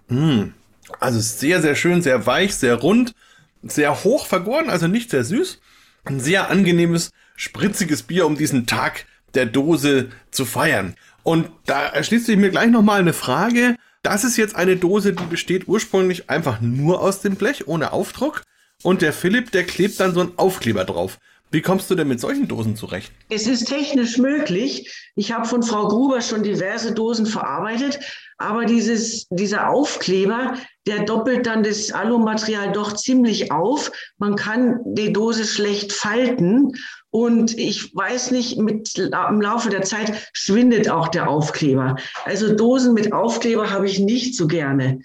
Mm. 0.08 0.52
Also 0.98 1.20
sehr, 1.20 1.62
sehr 1.62 1.76
schön, 1.76 2.02
sehr 2.02 2.26
weich, 2.26 2.56
sehr 2.56 2.74
rund, 2.74 3.14
sehr 3.62 4.02
hoch 4.02 4.26
vergoren, 4.26 4.68
also 4.68 4.88
nicht 4.88 5.10
sehr 5.10 5.22
süß. 5.22 5.60
Ein 6.04 6.20
sehr 6.20 6.50
angenehmes, 6.50 7.10
spritziges 7.36 8.02
Bier, 8.02 8.26
um 8.26 8.36
diesen 8.36 8.66
Tag 8.66 9.06
der 9.34 9.46
Dose 9.46 10.08
zu 10.30 10.44
feiern. 10.44 10.94
Und 11.22 11.50
da 11.66 11.86
erschließt 11.86 12.26
sich 12.26 12.36
mir 12.36 12.50
gleich 12.50 12.70
nochmal 12.70 13.00
eine 13.00 13.12
Frage. 13.12 13.76
Das 14.02 14.24
ist 14.24 14.36
jetzt 14.36 14.56
eine 14.56 14.76
Dose, 14.76 15.12
die 15.12 15.24
besteht 15.24 15.68
ursprünglich 15.68 16.30
einfach 16.30 16.60
nur 16.60 17.00
aus 17.00 17.20
dem 17.20 17.36
Blech, 17.36 17.66
ohne 17.66 17.92
Aufdruck. 17.92 18.42
Und 18.82 19.02
der 19.02 19.12
Philipp, 19.12 19.50
der 19.50 19.64
klebt 19.64 19.98
dann 20.00 20.14
so 20.14 20.20
einen 20.20 20.38
Aufkleber 20.38 20.84
drauf. 20.84 21.18
Wie 21.50 21.62
kommst 21.62 21.90
du 21.90 21.94
denn 21.94 22.08
mit 22.08 22.20
solchen 22.20 22.48
Dosen 22.48 22.76
zurecht? 22.76 23.12
Es 23.28 23.46
ist 23.46 23.66
technisch 23.66 24.18
möglich. 24.18 24.92
Ich 25.14 25.32
habe 25.32 25.46
von 25.46 25.62
Frau 25.62 25.88
Gruber 25.88 26.20
schon 26.20 26.42
diverse 26.42 26.92
Dosen 26.92 27.24
verarbeitet, 27.24 28.00
aber 28.36 28.64
dieses, 28.64 29.26
dieser 29.30 29.70
Aufkleber, 29.70 30.54
der 30.86 31.04
doppelt 31.04 31.46
dann 31.46 31.62
das 31.62 31.92
Alumaterial 31.92 32.72
doch 32.72 32.94
ziemlich 32.94 33.52
auf. 33.52 33.92
Man 34.18 34.34
kann 34.34 34.80
die 34.84 35.12
Dose 35.12 35.44
schlecht 35.44 35.92
falten 35.92 36.72
und 37.16 37.58
ich 37.58 37.96
weiß 37.96 38.30
nicht, 38.30 38.58
mit, 38.58 38.98
im 38.98 39.40
Laufe 39.40 39.70
der 39.70 39.80
Zeit 39.80 40.12
schwindet 40.34 40.90
auch 40.90 41.08
der 41.08 41.30
Aufkleber. 41.30 41.96
Also 42.26 42.54
Dosen 42.54 42.92
mit 42.92 43.14
Aufkleber 43.14 43.70
habe 43.70 43.86
ich 43.86 43.98
nicht 43.98 44.36
so 44.36 44.46
gerne. 44.46 45.00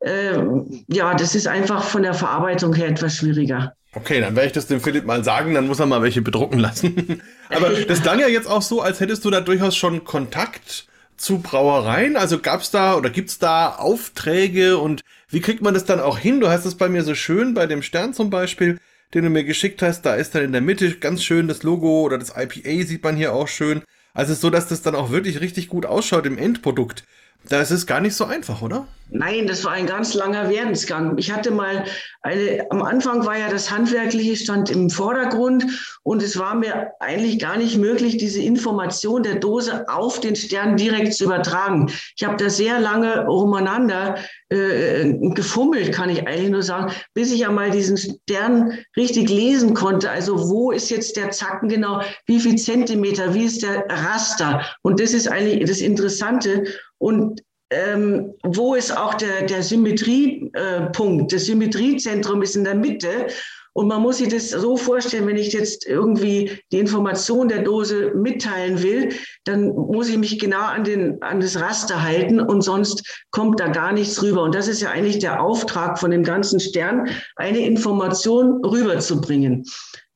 Ähm, 0.00 0.84
ja, 0.86 1.14
das 1.14 1.34
ist 1.34 1.48
einfach 1.48 1.82
von 1.82 2.04
der 2.04 2.14
Verarbeitung 2.14 2.74
her 2.74 2.86
etwas 2.86 3.16
schwieriger. 3.16 3.72
Okay, 3.92 4.20
dann 4.20 4.36
werde 4.36 4.46
ich 4.46 4.52
das 4.52 4.68
dem 4.68 4.80
Philipp 4.80 5.04
mal 5.04 5.24
sagen, 5.24 5.52
dann 5.52 5.66
muss 5.66 5.80
er 5.80 5.86
mal 5.86 6.00
welche 6.00 6.22
bedrucken 6.22 6.60
lassen. 6.60 7.20
Aber 7.48 7.70
das 7.70 8.02
klang 8.02 8.20
ja 8.20 8.28
jetzt 8.28 8.46
auch 8.46 8.62
so, 8.62 8.80
als 8.80 9.00
hättest 9.00 9.24
du 9.24 9.30
da 9.30 9.40
durchaus 9.40 9.74
schon 9.74 10.04
Kontakt 10.04 10.86
zu 11.16 11.38
Brauereien. 11.38 12.16
Also 12.16 12.38
gab 12.38 12.60
es 12.60 12.70
da 12.70 12.96
oder 12.96 13.10
gibt 13.10 13.30
es 13.30 13.40
da 13.40 13.70
Aufträge 13.74 14.78
und 14.78 15.00
wie 15.28 15.40
kriegt 15.40 15.60
man 15.60 15.74
das 15.74 15.84
dann 15.84 15.98
auch 15.98 16.18
hin? 16.18 16.38
Du 16.38 16.50
hast 16.50 16.66
es 16.66 16.76
bei 16.76 16.88
mir 16.88 17.02
so 17.02 17.16
schön, 17.16 17.54
bei 17.54 17.66
dem 17.66 17.82
Stern 17.82 18.14
zum 18.14 18.30
Beispiel, 18.30 18.78
den 19.14 19.24
du 19.24 19.30
mir 19.30 19.44
geschickt 19.44 19.82
hast, 19.82 20.02
da 20.02 20.14
ist 20.14 20.34
dann 20.34 20.44
in 20.44 20.52
der 20.52 20.60
Mitte 20.60 20.98
ganz 20.98 21.22
schön 21.22 21.48
das 21.48 21.62
Logo 21.62 22.02
oder 22.02 22.18
das 22.18 22.34
IPA 22.36 22.86
sieht 22.86 23.02
man 23.02 23.16
hier 23.16 23.32
auch 23.32 23.48
schön. 23.48 23.82
Also 24.14 24.34
so, 24.34 24.50
dass 24.50 24.68
das 24.68 24.82
dann 24.82 24.94
auch 24.94 25.10
wirklich 25.10 25.40
richtig 25.40 25.68
gut 25.68 25.86
ausschaut 25.86 26.26
im 26.26 26.38
Endprodukt. 26.38 27.04
Das 27.44 27.70
ist 27.70 27.86
gar 27.86 28.00
nicht 28.00 28.14
so 28.14 28.24
einfach, 28.24 28.62
oder? 28.62 28.86
Nein, 29.10 29.46
das 29.46 29.64
war 29.64 29.72
ein 29.72 29.86
ganz 29.86 30.12
langer 30.12 30.50
Werdensgang. 30.50 31.16
Ich 31.16 31.32
hatte 31.32 31.50
mal 31.50 31.84
eine, 32.20 32.66
am 32.70 32.82
Anfang 32.82 33.24
war 33.24 33.38
ja 33.38 33.48
das 33.48 33.70
Handwerkliche 33.70 34.36
stand 34.36 34.70
im 34.70 34.90
Vordergrund 34.90 35.64
und 36.02 36.22
es 36.22 36.38
war 36.38 36.54
mir 36.54 36.92
eigentlich 37.00 37.38
gar 37.38 37.56
nicht 37.56 37.78
möglich, 37.78 38.18
diese 38.18 38.42
Information 38.42 39.22
der 39.22 39.36
Dose 39.36 39.88
auf 39.88 40.20
den 40.20 40.36
Stern 40.36 40.76
direkt 40.76 41.14
zu 41.14 41.24
übertragen. 41.24 41.90
Ich 42.16 42.24
habe 42.24 42.36
da 42.36 42.50
sehr 42.50 42.80
lange 42.80 43.26
umeinander 43.26 44.16
äh, 44.50 45.14
gefummelt, 45.30 45.92
kann 45.92 46.10
ich 46.10 46.26
eigentlich 46.26 46.50
nur 46.50 46.62
sagen, 46.62 46.92
bis 47.14 47.32
ich 47.32 47.46
einmal 47.46 47.70
diesen 47.70 47.96
Stern 47.96 48.78
richtig 48.94 49.30
lesen 49.30 49.72
konnte. 49.72 50.10
Also 50.10 50.50
wo 50.50 50.70
ist 50.70 50.90
jetzt 50.90 51.16
der 51.16 51.30
Zacken 51.30 51.70
genau? 51.70 52.02
Wie 52.26 52.40
viel 52.40 52.56
Zentimeter? 52.56 53.32
Wie 53.32 53.44
ist 53.44 53.62
der 53.62 53.86
Raster? 53.88 54.66
Und 54.82 55.00
das 55.00 55.12
ist 55.12 55.28
eigentlich 55.28 55.66
das 55.66 55.80
Interessante. 55.80 56.64
Und 56.98 57.42
ähm, 57.70 58.34
wo 58.42 58.74
ist 58.74 58.96
auch 58.96 59.14
der, 59.14 59.42
der 59.42 59.62
Symmetriepunkt? 59.62 61.32
Das 61.32 61.46
Symmetriezentrum 61.46 62.42
ist 62.42 62.56
in 62.56 62.64
der 62.64 62.74
Mitte. 62.74 63.28
Und 63.74 63.86
man 63.86 64.02
muss 64.02 64.18
sich 64.18 64.28
das 64.28 64.50
so 64.50 64.76
vorstellen, 64.76 65.28
wenn 65.28 65.36
ich 65.36 65.52
jetzt 65.52 65.86
irgendwie 65.86 66.58
die 66.72 66.78
Information 66.78 67.48
der 67.48 67.62
Dose 67.62 68.10
mitteilen 68.12 68.82
will, 68.82 69.10
dann 69.44 69.68
muss 69.68 70.08
ich 70.08 70.16
mich 70.16 70.40
genau 70.40 70.62
an, 70.62 70.82
den, 70.82 71.22
an 71.22 71.38
das 71.38 71.60
Raster 71.60 72.02
halten 72.02 72.40
und 72.40 72.62
sonst 72.62 73.24
kommt 73.30 73.60
da 73.60 73.68
gar 73.68 73.92
nichts 73.92 74.20
rüber. 74.20 74.42
Und 74.42 74.54
das 74.56 74.66
ist 74.66 74.80
ja 74.80 74.90
eigentlich 74.90 75.20
der 75.20 75.40
Auftrag 75.40 76.00
von 76.00 76.10
dem 76.10 76.24
ganzen 76.24 76.58
Stern, 76.58 77.08
eine 77.36 77.60
Information 77.60 78.64
rüberzubringen. 78.64 79.64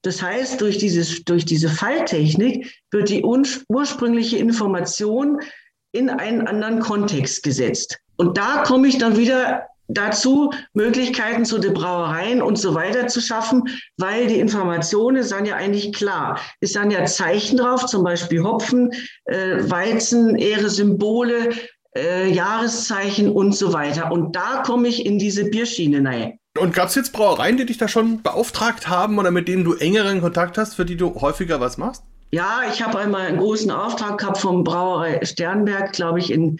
Das 0.02 0.20
heißt, 0.20 0.60
durch, 0.60 0.78
dieses, 0.78 1.22
durch 1.24 1.44
diese 1.44 1.68
Falltechnik 1.68 2.82
wird 2.90 3.10
die 3.10 3.22
ursprüngliche 3.22 4.38
Information 4.38 5.38
in 5.92 6.10
einen 6.10 6.46
anderen 6.46 6.80
Kontext 6.80 7.42
gesetzt. 7.42 7.98
Und 8.16 8.36
da 8.36 8.62
komme 8.64 8.88
ich 8.88 8.98
dann 8.98 9.16
wieder 9.16 9.66
dazu, 9.88 10.52
Möglichkeiten 10.74 11.44
zu 11.44 11.58
den 11.58 11.74
Brauereien 11.74 12.42
und 12.42 12.56
so 12.56 12.74
weiter 12.74 13.08
zu 13.08 13.20
schaffen, 13.20 13.64
weil 13.98 14.26
die 14.26 14.38
Informationen 14.38 15.22
sind 15.22 15.46
ja 15.46 15.56
eigentlich 15.56 15.92
klar. 15.92 16.38
Es 16.60 16.72
sind 16.72 16.90
ja 16.90 17.04
Zeichen 17.04 17.58
drauf, 17.58 17.86
zum 17.86 18.04
Beispiel 18.04 18.42
Hopfen, 18.42 18.92
äh, 19.26 19.58
Weizen, 19.70 20.36
Ehre, 20.36 20.70
Symbole, 20.70 21.50
äh, 21.96 22.30
Jahreszeichen 22.30 23.30
und 23.30 23.54
so 23.54 23.72
weiter. 23.72 24.10
Und 24.10 24.34
da 24.34 24.62
komme 24.64 24.88
ich 24.88 25.04
in 25.04 25.18
diese 25.18 25.44
Bierschiene 25.44 26.08
rein. 26.08 26.38
Und 26.58 26.74
gab 26.74 26.88
es 26.88 26.94
jetzt 26.94 27.12
Brauereien, 27.12 27.56
die 27.56 27.66
dich 27.66 27.78
da 27.78 27.88
schon 27.88 28.22
beauftragt 28.22 28.88
haben 28.88 29.18
oder 29.18 29.30
mit 29.30 29.48
denen 29.48 29.64
du 29.64 29.74
engeren 29.74 30.20
Kontakt 30.20 30.58
hast, 30.58 30.74
für 30.74 30.84
die 30.84 30.96
du 30.96 31.20
häufiger 31.20 31.60
was 31.60 31.78
machst? 31.78 32.02
Ja, 32.34 32.62
ich 32.72 32.82
habe 32.82 32.98
einmal 32.98 33.26
einen 33.26 33.38
großen 33.38 33.70
Auftrag 33.70 34.18
gehabt 34.18 34.38
vom 34.38 34.64
Brauerei 34.64 35.22
Sternberg, 35.22 35.92
glaube 35.92 36.18
ich, 36.18 36.30
in, 36.30 36.58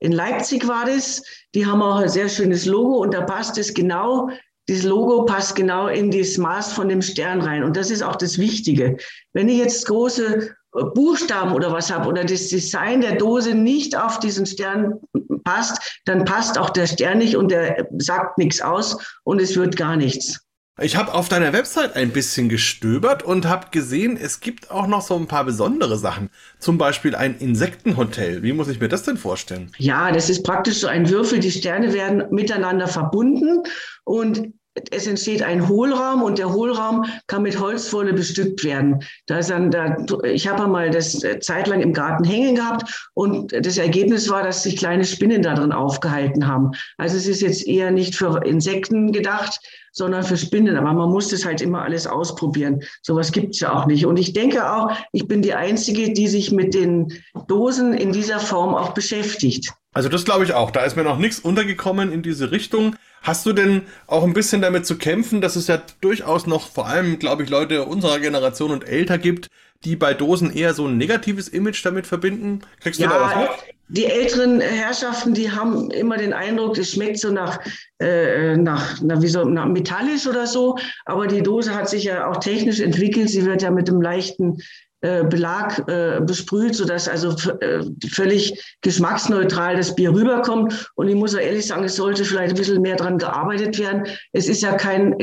in 0.00 0.10
Leipzig 0.10 0.66
war 0.66 0.84
das. 0.84 1.22
Die 1.54 1.64
haben 1.64 1.80
auch 1.80 1.96
ein 1.96 2.08
sehr 2.08 2.28
schönes 2.28 2.66
Logo 2.66 2.96
und 2.96 3.14
da 3.14 3.20
passt 3.20 3.56
es 3.56 3.72
genau, 3.72 4.30
das 4.66 4.82
Logo 4.82 5.24
passt 5.24 5.54
genau 5.54 5.86
in 5.86 6.10
das 6.10 6.38
Maß 6.38 6.72
von 6.72 6.88
dem 6.88 7.02
Stern 7.02 7.40
rein. 7.40 7.62
Und 7.62 7.76
das 7.76 7.92
ist 7.92 8.02
auch 8.02 8.16
das 8.16 8.38
Wichtige. 8.38 8.96
Wenn 9.32 9.48
ich 9.48 9.58
jetzt 9.58 9.86
große 9.86 10.56
Buchstaben 10.94 11.52
oder 11.52 11.70
was 11.70 11.92
habe 11.92 12.08
oder 12.08 12.24
das 12.24 12.48
Design 12.48 13.00
der 13.00 13.14
Dose 13.14 13.54
nicht 13.54 13.96
auf 13.96 14.18
diesen 14.18 14.46
Stern 14.46 14.98
passt, 15.44 16.00
dann 16.04 16.24
passt 16.24 16.58
auch 16.58 16.70
der 16.70 16.88
Stern 16.88 17.18
nicht 17.18 17.36
und 17.36 17.50
der 17.50 17.86
sagt 17.98 18.38
nichts 18.38 18.60
aus 18.60 18.98
und 19.22 19.40
es 19.40 19.56
wird 19.56 19.76
gar 19.76 19.96
nichts. 19.96 20.40
Ich 20.80 20.96
habe 20.96 21.12
auf 21.12 21.28
deiner 21.28 21.52
Website 21.52 21.96
ein 21.96 22.12
bisschen 22.12 22.48
gestöbert 22.48 23.22
und 23.22 23.46
habe 23.46 23.66
gesehen, 23.70 24.16
es 24.16 24.40
gibt 24.40 24.70
auch 24.70 24.86
noch 24.86 25.02
so 25.02 25.14
ein 25.16 25.26
paar 25.26 25.44
besondere 25.44 25.98
Sachen. 25.98 26.30
Zum 26.58 26.78
Beispiel 26.78 27.14
ein 27.14 27.36
Insektenhotel. 27.36 28.42
Wie 28.42 28.54
muss 28.54 28.68
ich 28.68 28.80
mir 28.80 28.88
das 28.88 29.02
denn 29.02 29.18
vorstellen? 29.18 29.70
Ja, 29.76 30.10
das 30.10 30.30
ist 30.30 30.44
praktisch 30.44 30.78
so 30.78 30.86
ein 30.86 31.10
Würfel. 31.10 31.40
Die 31.40 31.50
Sterne 31.50 31.92
werden 31.92 32.24
miteinander 32.30 32.88
verbunden 32.88 33.62
und 34.04 34.48
es 34.90 35.06
entsteht 35.06 35.42
ein 35.42 35.68
Hohlraum 35.68 36.22
und 36.22 36.38
der 36.38 36.52
Hohlraum 36.52 37.04
kann 37.26 37.42
mit 37.42 37.60
Holzwolle 37.60 38.12
bestückt 38.12 38.64
werden. 38.64 39.02
Da 39.26 39.38
ist 39.38 39.50
dann, 39.50 39.70
da, 39.70 39.96
ich 40.24 40.48
habe 40.48 40.64
einmal 40.64 40.90
das 40.90 41.22
äh, 41.22 41.40
zeitlang 41.40 41.80
im 41.80 41.92
Garten 41.92 42.24
hängen 42.24 42.54
gehabt 42.54 43.10
und 43.14 43.52
das 43.52 43.76
Ergebnis 43.76 44.30
war, 44.30 44.42
dass 44.42 44.62
sich 44.62 44.76
kleine 44.76 45.04
Spinnen 45.04 45.42
da 45.42 45.54
drin 45.54 45.72
aufgehalten 45.72 46.46
haben. 46.46 46.70
Also 46.96 47.16
es 47.16 47.26
ist 47.26 47.42
jetzt 47.42 47.66
eher 47.66 47.90
nicht 47.90 48.14
für 48.14 48.44
Insekten 48.44 49.12
gedacht, 49.12 49.60
sondern 49.92 50.24
für 50.24 50.38
Spinnen. 50.38 50.76
Aber 50.76 50.92
man 50.92 51.10
muss 51.10 51.28
das 51.28 51.44
halt 51.44 51.60
immer 51.60 51.82
alles 51.82 52.06
ausprobieren. 52.06 52.82
Sowas 53.02 53.30
gibt 53.30 53.54
es 53.54 53.60
ja 53.60 53.72
auch 53.72 53.86
nicht. 53.86 54.06
Und 54.06 54.16
ich 54.16 54.32
denke 54.32 54.70
auch, 54.70 54.90
ich 55.12 55.28
bin 55.28 55.42
die 55.42 55.54
Einzige, 55.54 56.12
die 56.12 56.28
sich 56.28 56.50
mit 56.50 56.74
den 56.74 57.12
Dosen 57.46 57.92
in 57.92 58.12
dieser 58.12 58.40
Form 58.40 58.74
auch 58.74 58.94
beschäftigt. 58.94 59.72
Also 59.92 60.08
das 60.08 60.24
glaube 60.24 60.44
ich 60.44 60.54
auch. 60.54 60.70
Da 60.70 60.84
ist 60.84 60.96
mir 60.96 61.04
noch 61.04 61.18
nichts 61.18 61.38
untergekommen 61.38 62.10
in 62.10 62.22
diese 62.22 62.50
Richtung. 62.50 62.96
Hast 63.22 63.46
du 63.46 63.52
denn 63.52 63.82
auch 64.08 64.24
ein 64.24 64.32
bisschen 64.32 64.62
damit 64.62 64.84
zu 64.84 64.98
kämpfen, 64.98 65.40
dass 65.40 65.56
es 65.56 65.68
ja 65.68 65.80
durchaus 66.00 66.46
noch 66.46 66.68
vor 66.68 66.86
allem, 66.86 67.18
glaube 67.18 67.44
ich, 67.44 67.50
Leute 67.50 67.84
unserer 67.84 68.18
Generation 68.18 68.72
und 68.72 68.86
älter 68.86 69.16
gibt, 69.16 69.48
die 69.84 69.96
bei 69.96 70.12
Dosen 70.12 70.52
eher 70.52 70.74
so 70.74 70.86
ein 70.86 70.96
negatives 70.96 71.48
Image 71.48 71.84
damit 71.84 72.06
verbinden? 72.06 72.60
Kriegst 72.80 73.00
du 73.00 73.04
ja, 73.04 73.10
da 73.10 73.20
was 73.20 73.36
mit? 73.36 73.50
Die 73.88 74.06
älteren 74.06 74.60
Herrschaften, 74.60 75.34
die 75.34 75.50
haben 75.50 75.90
immer 75.90 76.16
den 76.16 76.32
Eindruck, 76.32 76.78
es 76.78 76.92
schmeckt 76.92 77.18
so 77.18 77.30
nach, 77.30 77.60
äh, 78.00 78.56
nach, 78.56 78.98
na, 79.02 79.20
wie 79.20 79.28
so, 79.28 79.44
nach 79.44 79.66
metallisch 79.66 80.26
oder 80.26 80.46
so. 80.46 80.76
Aber 81.04 81.26
die 81.26 81.42
Dose 81.42 81.74
hat 81.74 81.88
sich 81.88 82.04
ja 82.04 82.28
auch 82.28 82.38
technisch 82.38 82.80
entwickelt. 82.80 83.28
Sie 83.28 83.44
wird 83.44 83.62
ja 83.62 83.70
mit 83.70 83.88
einem 83.88 84.00
leichten 84.00 84.62
Belag 85.02 85.88
äh, 85.88 86.20
besprüht, 86.20 86.76
sodass 86.76 87.08
also 87.08 87.30
äh, 87.58 87.82
völlig 88.08 88.76
geschmacksneutral 88.82 89.76
das 89.76 89.94
Bier 89.96 90.12
rüberkommt. 90.12 90.90
Und 90.94 91.08
ich 91.08 91.16
muss 91.16 91.34
auch 91.34 91.40
ehrlich 91.40 91.66
sagen, 91.66 91.84
es 91.84 91.96
sollte 91.96 92.24
vielleicht 92.24 92.54
ein 92.54 92.58
bisschen 92.58 92.82
mehr 92.82 92.96
dran 92.96 93.18
gearbeitet 93.18 93.78
werden. 93.78 94.04
Es 94.32 94.48
ist 94.48 94.62
ja 94.62 94.74
kein, 94.74 95.16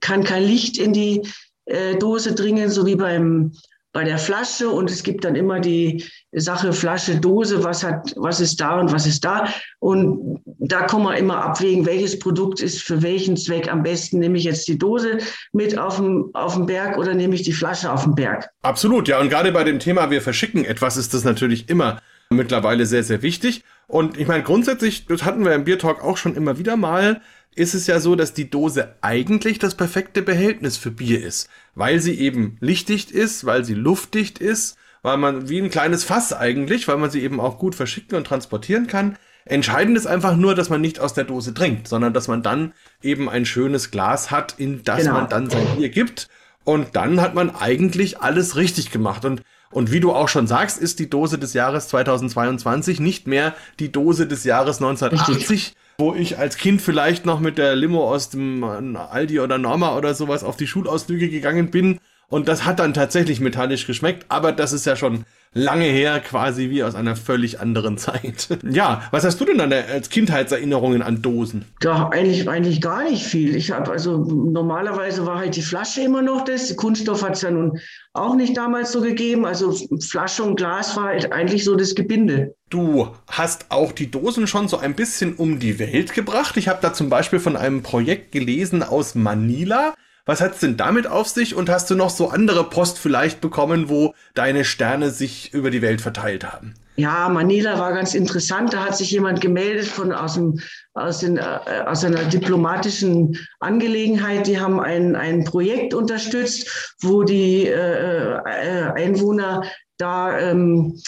kann 0.00 0.24
kein 0.24 0.42
Licht 0.42 0.78
in 0.78 0.94
die 0.94 1.22
äh, 1.66 1.96
Dose 1.96 2.34
dringen, 2.34 2.70
so 2.70 2.86
wie 2.86 2.96
beim 2.96 3.52
bei 3.96 4.04
der 4.04 4.18
Flasche 4.18 4.68
und 4.68 4.90
es 4.90 5.02
gibt 5.02 5.24
dann 5.24 5.34
immer 5.34 5.58
die 5.58 6.04
Sache 6.32 6.74
Flasche, 6.74 7.16
Dose, 7.16 7.64
was 7.64 7.82
hat, 7.82 8.12
was 8.16 8.40
ist 8.40 8.60
da 8.60 8.78
und 8.78 8.92
was 8.92 9.06
ist 9.06 9.24
da. 9.24 9.48
Und 9.78 10.38
da 10.44 10.82
kann 10.82 11.02
man 11.02 11.16
immer 11.16 11.42
abwägen, 11.42 11.86
welches 11.86 12.18
Produkt 12.18 12.60
ist 12.60 12.82
für 12.82 13.00
welchen 13.00 13.38
Zweck 13.38 13.72
am 13.72 13.82
besten. 13.82 14.18
Nehme 14.18 14.36
ich 14.36 14.44
jetzt 14.44 14.68
die 14.68 14.76
Dose 14.76 15.16
mit 15.52 15.78
auf 15.78 15.96
dem, 15.96 16.28
auf 16.34 16.56
dem 16.56 16.66
Berg 16.66 16.98
oder 16.98 17.14
nehme 17.14 17.34
ich 17.36 17.42
die 17.42 17.54
Flasche 17.54 17.90
auf 17.90 18.02
dem 18.02 18.14
Berg? 18.14 18.50
Absolut, 18.60 19.08
ja. 19.08 19.18
Und 19.18 19.30
gerade 19.30 19.50
bei 19.50 19.64
dem 19.64 19.78
Thema, 19.78 20.10
wir 20.10 20.20
verschicken 20.20 20.66
etwas, 20.66 20.98
ist 20.98 21.14
das 21.14 21.24
natürlich 21.24 21.70
immer 21.70 22.02
mittlerweile 22.28 22.84
sehr, 22.84 23.02
sehr 23.02 23.22
wichtig. 23.22 23.64
Und 23.86 24.18
ich 24.18 24.26
meine, 24.26 24.42
grundsätzlich, 24.42 25.06
das 25.06 25.24
hatten 25.24 25.44
wir 25.44 25.54
im 25.54 25.64
Biertalk 25.64 26.02
auch 26.02 26.16
schon 26.16 26.34
immer 26.34 26.58
wieder 26.58 26.76
mal, 26.76 27.20
ist 27.54 27.74
es 27.74 27.86
ja 27.86 28.00
so, 28.00 28.16
dass 28.16 28.34
die 28.34 28.50
Dose 28.50 28.94
eigentlich 29.00 29.58
das 29.58 29.74
perfekte 29.74 30.22
Behältnis 30.22 30.76
für 30.76 30.90
Bier 30.90 31.24
ist, 31.24 31.48
weil 31.74 32.00
sie 32.00 32.18
eben 32.18 32.58
lichtdicht 32.60 33.10
ist, 33.10 33.46
weil 33.46 33.64
sie 33.64 33.74
luftdicht 33.74 34.38
ist, 34.38 34.76
weil 35.02 35.16
man 35.16 35.48
wie 35.48 35.60
ein 35.60 35.70
kleines 35.70 36.04
Fass 36.04 36.32
eigentlich, 36.32 36.86
weil 36.88 36.98
man 36.98 37.10
sie 37.10 37.22
eben 37.22 37.40
auch 37.40 37.58
gut 37.58 37.74
verschicken 37.74 38.18
und 38.18 38.26
transportieren 38.26 38.86
kann. 38.86 39.16
Entscheidend 39.46 39.96
ist 39.96 40.06
einfach 40.06 40.36
nur, 40.36 40.54
dass 40.54 40.68
man 40.68 40.80
nicht 40.80 40.98
aus 40.98 41.14
der 41.14 41.24
Dose 41.24 41.54
trinkt, 41.54 41.86
sondern 41.86 42.12
dass 42.12 42.26
man 42.28 42.42
dann 42.42 42.74
eben 43.00 43.30
ein 43.30 43.46
schönes 43.46 43.92
Glas 43.92 44.32
hat, 44.32 44.56
in 44.58 44.82
das 44.82 45.02
genau. 45.02 45.12
man 45.12 45.28
dann 45.28 45.48
sein 45.48 45.66
Bier 45.76 45.88
gibt. 45.88 46.28
Und 46.64 46.96
dann 46.96 47.20
hat 47.20 47.34
man 47.36 47.54
eigentlich 47.54 48.20
alles 48.20 48.56
richtig 48.56 48.90
gemacht. 48.90 49.24
Und, 49.24 49.42
und 49.70 49.92
wie 49.92 50.00
du 50.00 50.12
auch 50.12 50.28
schon 50.28 50.46
sagst, 50.46 50.78
ist 50.78 50.98
die 50.98 51.10
Dose 51.10 51.38
des 51.38 51.52
Jahres 51.54 51.88
2022 51.88 53.00
nicht 53.00 53.26
mehr 53.26 53.54
die 53.80 53.92
Dose 53.92 54.26
des 54.26 54.44
Jahres 54.44 54.76
1980. 54.78 55.36
Richtig 55.36 55.76
wo 55.98 56.14
ich 56.14 56.38
als 56.38 56.56
Kind 56.56 56.82
vielleicht 56.82 57.24
noch 57.24 57.40
mit 57.40 57.58
der 57.58 57.74
Limo 57.74 58.10
aus 58.10 58.28
dem 58.28 58.62
Aldi 58.96 59.40
oder 59.40 59.58
Norma 59.58 59.96
oder 59.96 60.14
sowas 60.14 60.44
auf 60.44 60.56
die 60.56 60.66
Schulausflüge 60.66 61.30
gegangen 61.30 61.70
bin. 61.70 62.00
Und 62.28 62.48
das 62.48 62.64
hat 62.64 62.80
dann 62.80 62.92
tatsächlich 62.92 63.40
metallisch 63.40 63.86
geschmeckt, 63.86 64.26
aber 64.28 64.52
das 64.52 64.72
ist 64.72 64.84
ja 64.84 64.96
schon 64.96 65.24
lange 65.56 65.84
her, 65.84 66.20
quasi 66.20 66.70
wie 66.70 66.82
aus 66.82 66.94
einer 66.94 67.16
völlig 67.16 67.60
anderen 67.60 67.98
Zeit. 67.98 68.48
ja, 68.68 69.02
was 69.10 69.24
hast 69.24 69.40
du 69.40 69.44
denn 69.44 69.58
dann 69.58 69.72
als 69.72 70.10
Kindheitserinnerungen 70.10 71.02
an 71.02 71.22
Dosen? 71.22 71.64
Ja, 71.82 72.08
eigentlich, 72.10 72.48
eigentlich 72.48 72.80
gar 72.80 73.04
nicht 73.04 73.24
viel. 73.24 73.56
Ich 73.56 73.70
habe 73.70 73.90
also 73.90 74.18
normalerweise 74.18 75.24
war 75.24 75.38
halt 75.38 75.56
die 75.56 75.62
Flasche 75.62 76.02
immer 76.02 76.22
noch 76.22 76.44
das. 76.44 76.76
Kunststoff 76.76 77.22
hat 77.22 77.36
es 77.36 77.42
ja 77.42 77.50
nun 77.50 77.78
auch 78.12 78.34
nicht 78.34 78.56
damals 78.56 78.92
so 78.92 79.00
gegeben. 79.00 79.46
Also 79.46 79.74
Flasche 80.00 80.42
und 80.42 80.56
Glas 80.56 80.96
war 80.96 81.04
halt 81.04 81.32
eigentlich 81.32 81.64
so 81.64 81.76
das 81.76 81.94
Gebinde. 81.94 82.54
Du 82.68 83.08
hast 83.28 83.66
auch 83.70 83.92
die 83.92 84.10
Dosen 84.10 84.46
schon 84.46 84.68
so 84.68 84.78
ein 84.78 84.94
bisschen 84.94 85.34
um 85.34 85.58
die 85.58 85.78
Welt 85.78 86.12
gebracht. 86.12 86.56
Ich 86.56 86.68
habe 86.68 86.80
da 86.82 86.92
zum 86.92 87.08
Beispiel 87.08 87.38
von 87.38 87.56
einem 87.56 87.82
Projekt 87.82 88.32
gelesen 88.32 88.82
aus 88.82 89.14
Manila. 89.14 89.94
Was 90.28 90.40
hat 90.40 90.54
es 90.54 90.60
denn 90.60 90.76
damit 90.76 91.06
auf 91.06 91.28
sich 91.28 91.54
und 91.54 91.70
hast 91.70 91.88
du 91.88 91.94
noch 91.94 92.10
so 92.10 92.28
andere 92.28 92.68
Post 92.68 92.98
vielleicht 92.98 93.40
bekommen, 93.40 93.88
wo 93.88 94.12
deine 94.34 94.64
Sterne 94.64 95.10
sich 95.10 95.54
über 95.54 95.70
die 95.70 95.82
Welt 95.82 96.00
verteilt 96.00 96.44
haben? 96.44 96.74
Ja, 96.96 97.28
Manila 97.28 97.78
war 97.78 97.92
ganz 97.92 98.12
interessant. 98.14 98.72
Da 98.72 98.86
hat 98.86 98.96
sich 98.96 99.12
jemand 99.12 99.40
gemeldet 99.40 99.86
von 99.86 100.12
aus, 100.12 100.34
dem, 100.34 100.58
aus, 100.94 101.20
den, 101.20 101.36
äh, 101.36 101.42
aus 101.86 102.04
einer 102.04 102.24
diplomatischen 102.24 103.38
Angelegenheit. 103.60 104.48
Die 104.48 104.58
haben 104.58 104.80
ein, 104.80 105.14
ein 105.14 105.44
Projekt 105.44 105.94
unterstützt, 105.94 106.96
wo 107.02 107.22
die 107.22 107.66
äh, 107.66 108.32
äh, 108.32 108.92
Einwohner 108.96 109.62
da, 109.96 110.36
ähm, 110.40 111.00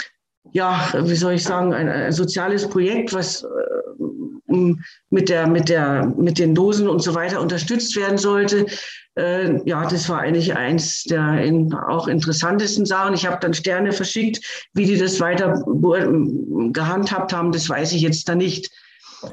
ja, 0.52 0.90
wie 0.94 1.16
soll 1.16 1.34
ich 1.34 1.42
sagen, 1.42 1.74
ein, 1.74 1.88
ein 1.88 2.12
soziales 2.12 2.68
Projekt, 2.68 3.12
was 3.12 3.42
äh, 3.42 4.74
mit, 5.10 5.28
der, 5.28 5.46
mit, 5.46 5.68
der, 5.68 6.06
mit 6.16 6.38
den 6.38 6.54
Dosen 6.54 6.88
und 6.88 7.02
so 7.02 7.14
weiter 7.14 7.40
unterstützt 7.40 7.96
werden 7.96 8.18
sollte 8.18 8.66
äh, 9.18 9.60
ja, 9.64 9.86
das 9.86 10.08
war 10.08 10.20
eigentlich 10.20 10.54
eins 10.54 11.04
der 11.04 11.42
in, 11.42 11.74
auch 11.74 12.06
interessantesten 12.08 12.86
Sachen. 12.86 13.14
Ich 13.14 13.26
habe 13.26 13.38
dann 13.40 13.52
Sterne 13.52 13.92
verschickt. 13.92 14.68
Wie 14.74 14.86
die 14.86 14.96
das 14.96 15.20
weiter 15.20 15.62
gehandhabt 16.72 17.32
haben, 17.32 17.52
das 17.52 17.68
weiß 17.68 17.92
ich 17.92 18.02
jetzt 18.02 18.28
da 18.28 18.34
nicht. 18.34 18.70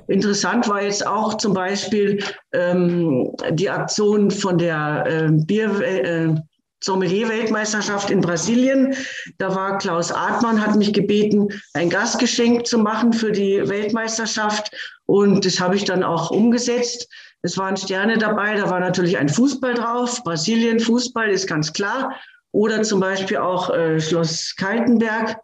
Interessant 0.07 0.67
war 0.67 0.81
jetzt 0.81 1.05
auch 1.05 1.35
zum 1.37 1.53
Beispiel 1.53 2.23
ähm, 2.53 3.31
die 3.51 3.69
Aktion 3.69 4.31
von 4.31 4.57
der 4.57 5.05
äh, 5.07 5.31
Bier, 5.31 5.79
äh, 5.81 6.35
Sommelier-Weltmeisterschaft 6.83 8.09
in 8.09 8.21
Brasilien. 8.21 8.95
Da 9.37 9.53
war 9.55 9.77
Klaus 9.77 10.11
Artmann, 10.11 10.65
hat 10.65 10.75
mich 10.75 10.93
gebeten, 10.93 11.47
ein 11.73 11.89
Gastgeschenk 11.89 12.65
zu 12.65 12.79
machen 12.79 13.13
für 13.13 13.31
die 13.31 13.67
Weltmeisterschaft. 13.67 14.71
Und 15.05 15.45
das 15.45 15.59
habe 15.59 15.75
ich 15.75 15.83
dann 15.83 16.03
auch 16.03 16.31
umgesetzt. 16.31 17.07
Es 17.45 17.59
waren 17.59 17.77
Sterne 17.77 18.17
dabei, 18.17 18.55
da 18.55 18.71
war 18.71 18.79
natürlich 18.79 19.19
ein 19.19 19.29
Fußball 19.29 19.75
drauf. 19.75 20.23
Brasilien 20.23 20.79
Fußball 20.79 21.29
ist 21.29 21.45
ganz 21.45 21.71
klar. 21.71 22.15
Oder 22.51 22.81
zum 22.81 22.99
Beispiel 22.99 23.37
auch 23.37 23.69
äh, 23.69 23.99
Schloss 23.99 24.55
Kaltenberg. 24.57 25.37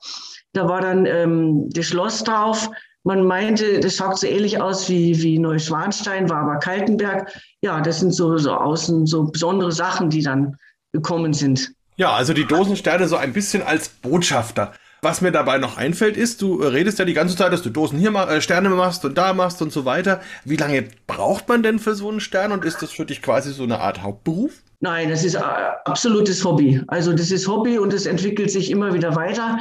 Da 0.53 0.67
war 0.67 0.81
dann 0.81 1.05
ähm, 1.05 1.69
das 1.69 1.85
Schloss 1.85 2.23
drauf. 2.23 2.71
Man 3.03 3.23
meinte, 3.23 3.79
das 3.81 3.97
schaut 3.97 4.17
so 4.17 4.25
ähnlich 4.25 4.59
aus 4.59 4.89
wie, 4.89 5.21
wie 5.21 5.37
Neuschwanstein, 5.37 6.27
war 6.27 6.37
aber 6.37 6.57
Kaltenberg. 6.57 7.31
Ja, 7.61 7.81
das 7.81 7.99
sind 7.99 8.13
so, 8.15 8.35
so 8.39 8.51
außen 8.51 9.05
so 9.05 9.25
besondere 9.25 9.71
Sachen, 9.71 10.09
die 10.09 10.23
dann 10.23 10.57
gekommen 10.93 11.33
sind. 11.33 11.71
Ja, 11.97 12.13
also 12.13 12.33
die 12.33 12.45
Dosensterne 12.45 13.07
so 13.07 13.15
ein 13.15 13.31
bisschen 13.31 13.61
als 13.61 13.89
Botschafter. 13.89 14.73
Was 15.03 15.21
mir 15.21 15.31
dabei 15.31 15.57
noch 15.57 15.77
einfällt, 15.77 16.15
ist, 16.15 16.43
du 16.43 16.61
redest 16.61 16.99
ja 16.99 17.05
die 17.05 17.15
ganze 17.15 17.35
Zeit, 17.35 17.51
dass 17.51 17.63
du 17.63 17.71
Dosen 17.71 17.97
hier 17.97 18.13
äh, 18.13 18.39
Sterne 18.39 18.69
machst 18.69 19.03
und 19.03 19.17
da 19.17 19.33
machst 19.33 19.59
und 19.63 19.71
so 19.71 19.83
weiter. 19.83 20.21
Wie 20.45 20.57
lange 20.57 20.89
braucht 21.07 21.49
man 21.49 21.63
denn 21.63 21.79
für 21.79 21.95
so 21.95 22.07
einen 22.07 22.19
Stern 22.19 22.51
und 22.51 22.65
ist 22.65 22.83
das 22.83 22.91
für 22.91 23.05
dich 23.05 23.23
quasi 23.23 23.51
so 23.51 23.63
eine 23.63 23.79
Art 23.79 24.03
Hauptberuf? 24.03 24.51
Nein, 24.79 25.09
das 25.09 25.23
ist 25.23 25.33
äh, 25.33 25.41
absolutes 25.85 26.45
Hobby. 26.45 26.83
Also 26.85 27.13
das 27.13 27.31
ist 27.31 27.47
Hobby 27.47 27.79
und 27.79 27.93
es 27.93 28.05
entwickelt 28.05 28.51
sich 28.51 28.69
immer 28.69 28.93
wieder 28.93 29.15
weiter. 29.15 29.57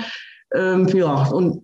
Ähm, 0.54 0.86
ja, 0.88 1.28
und 1.28 1.62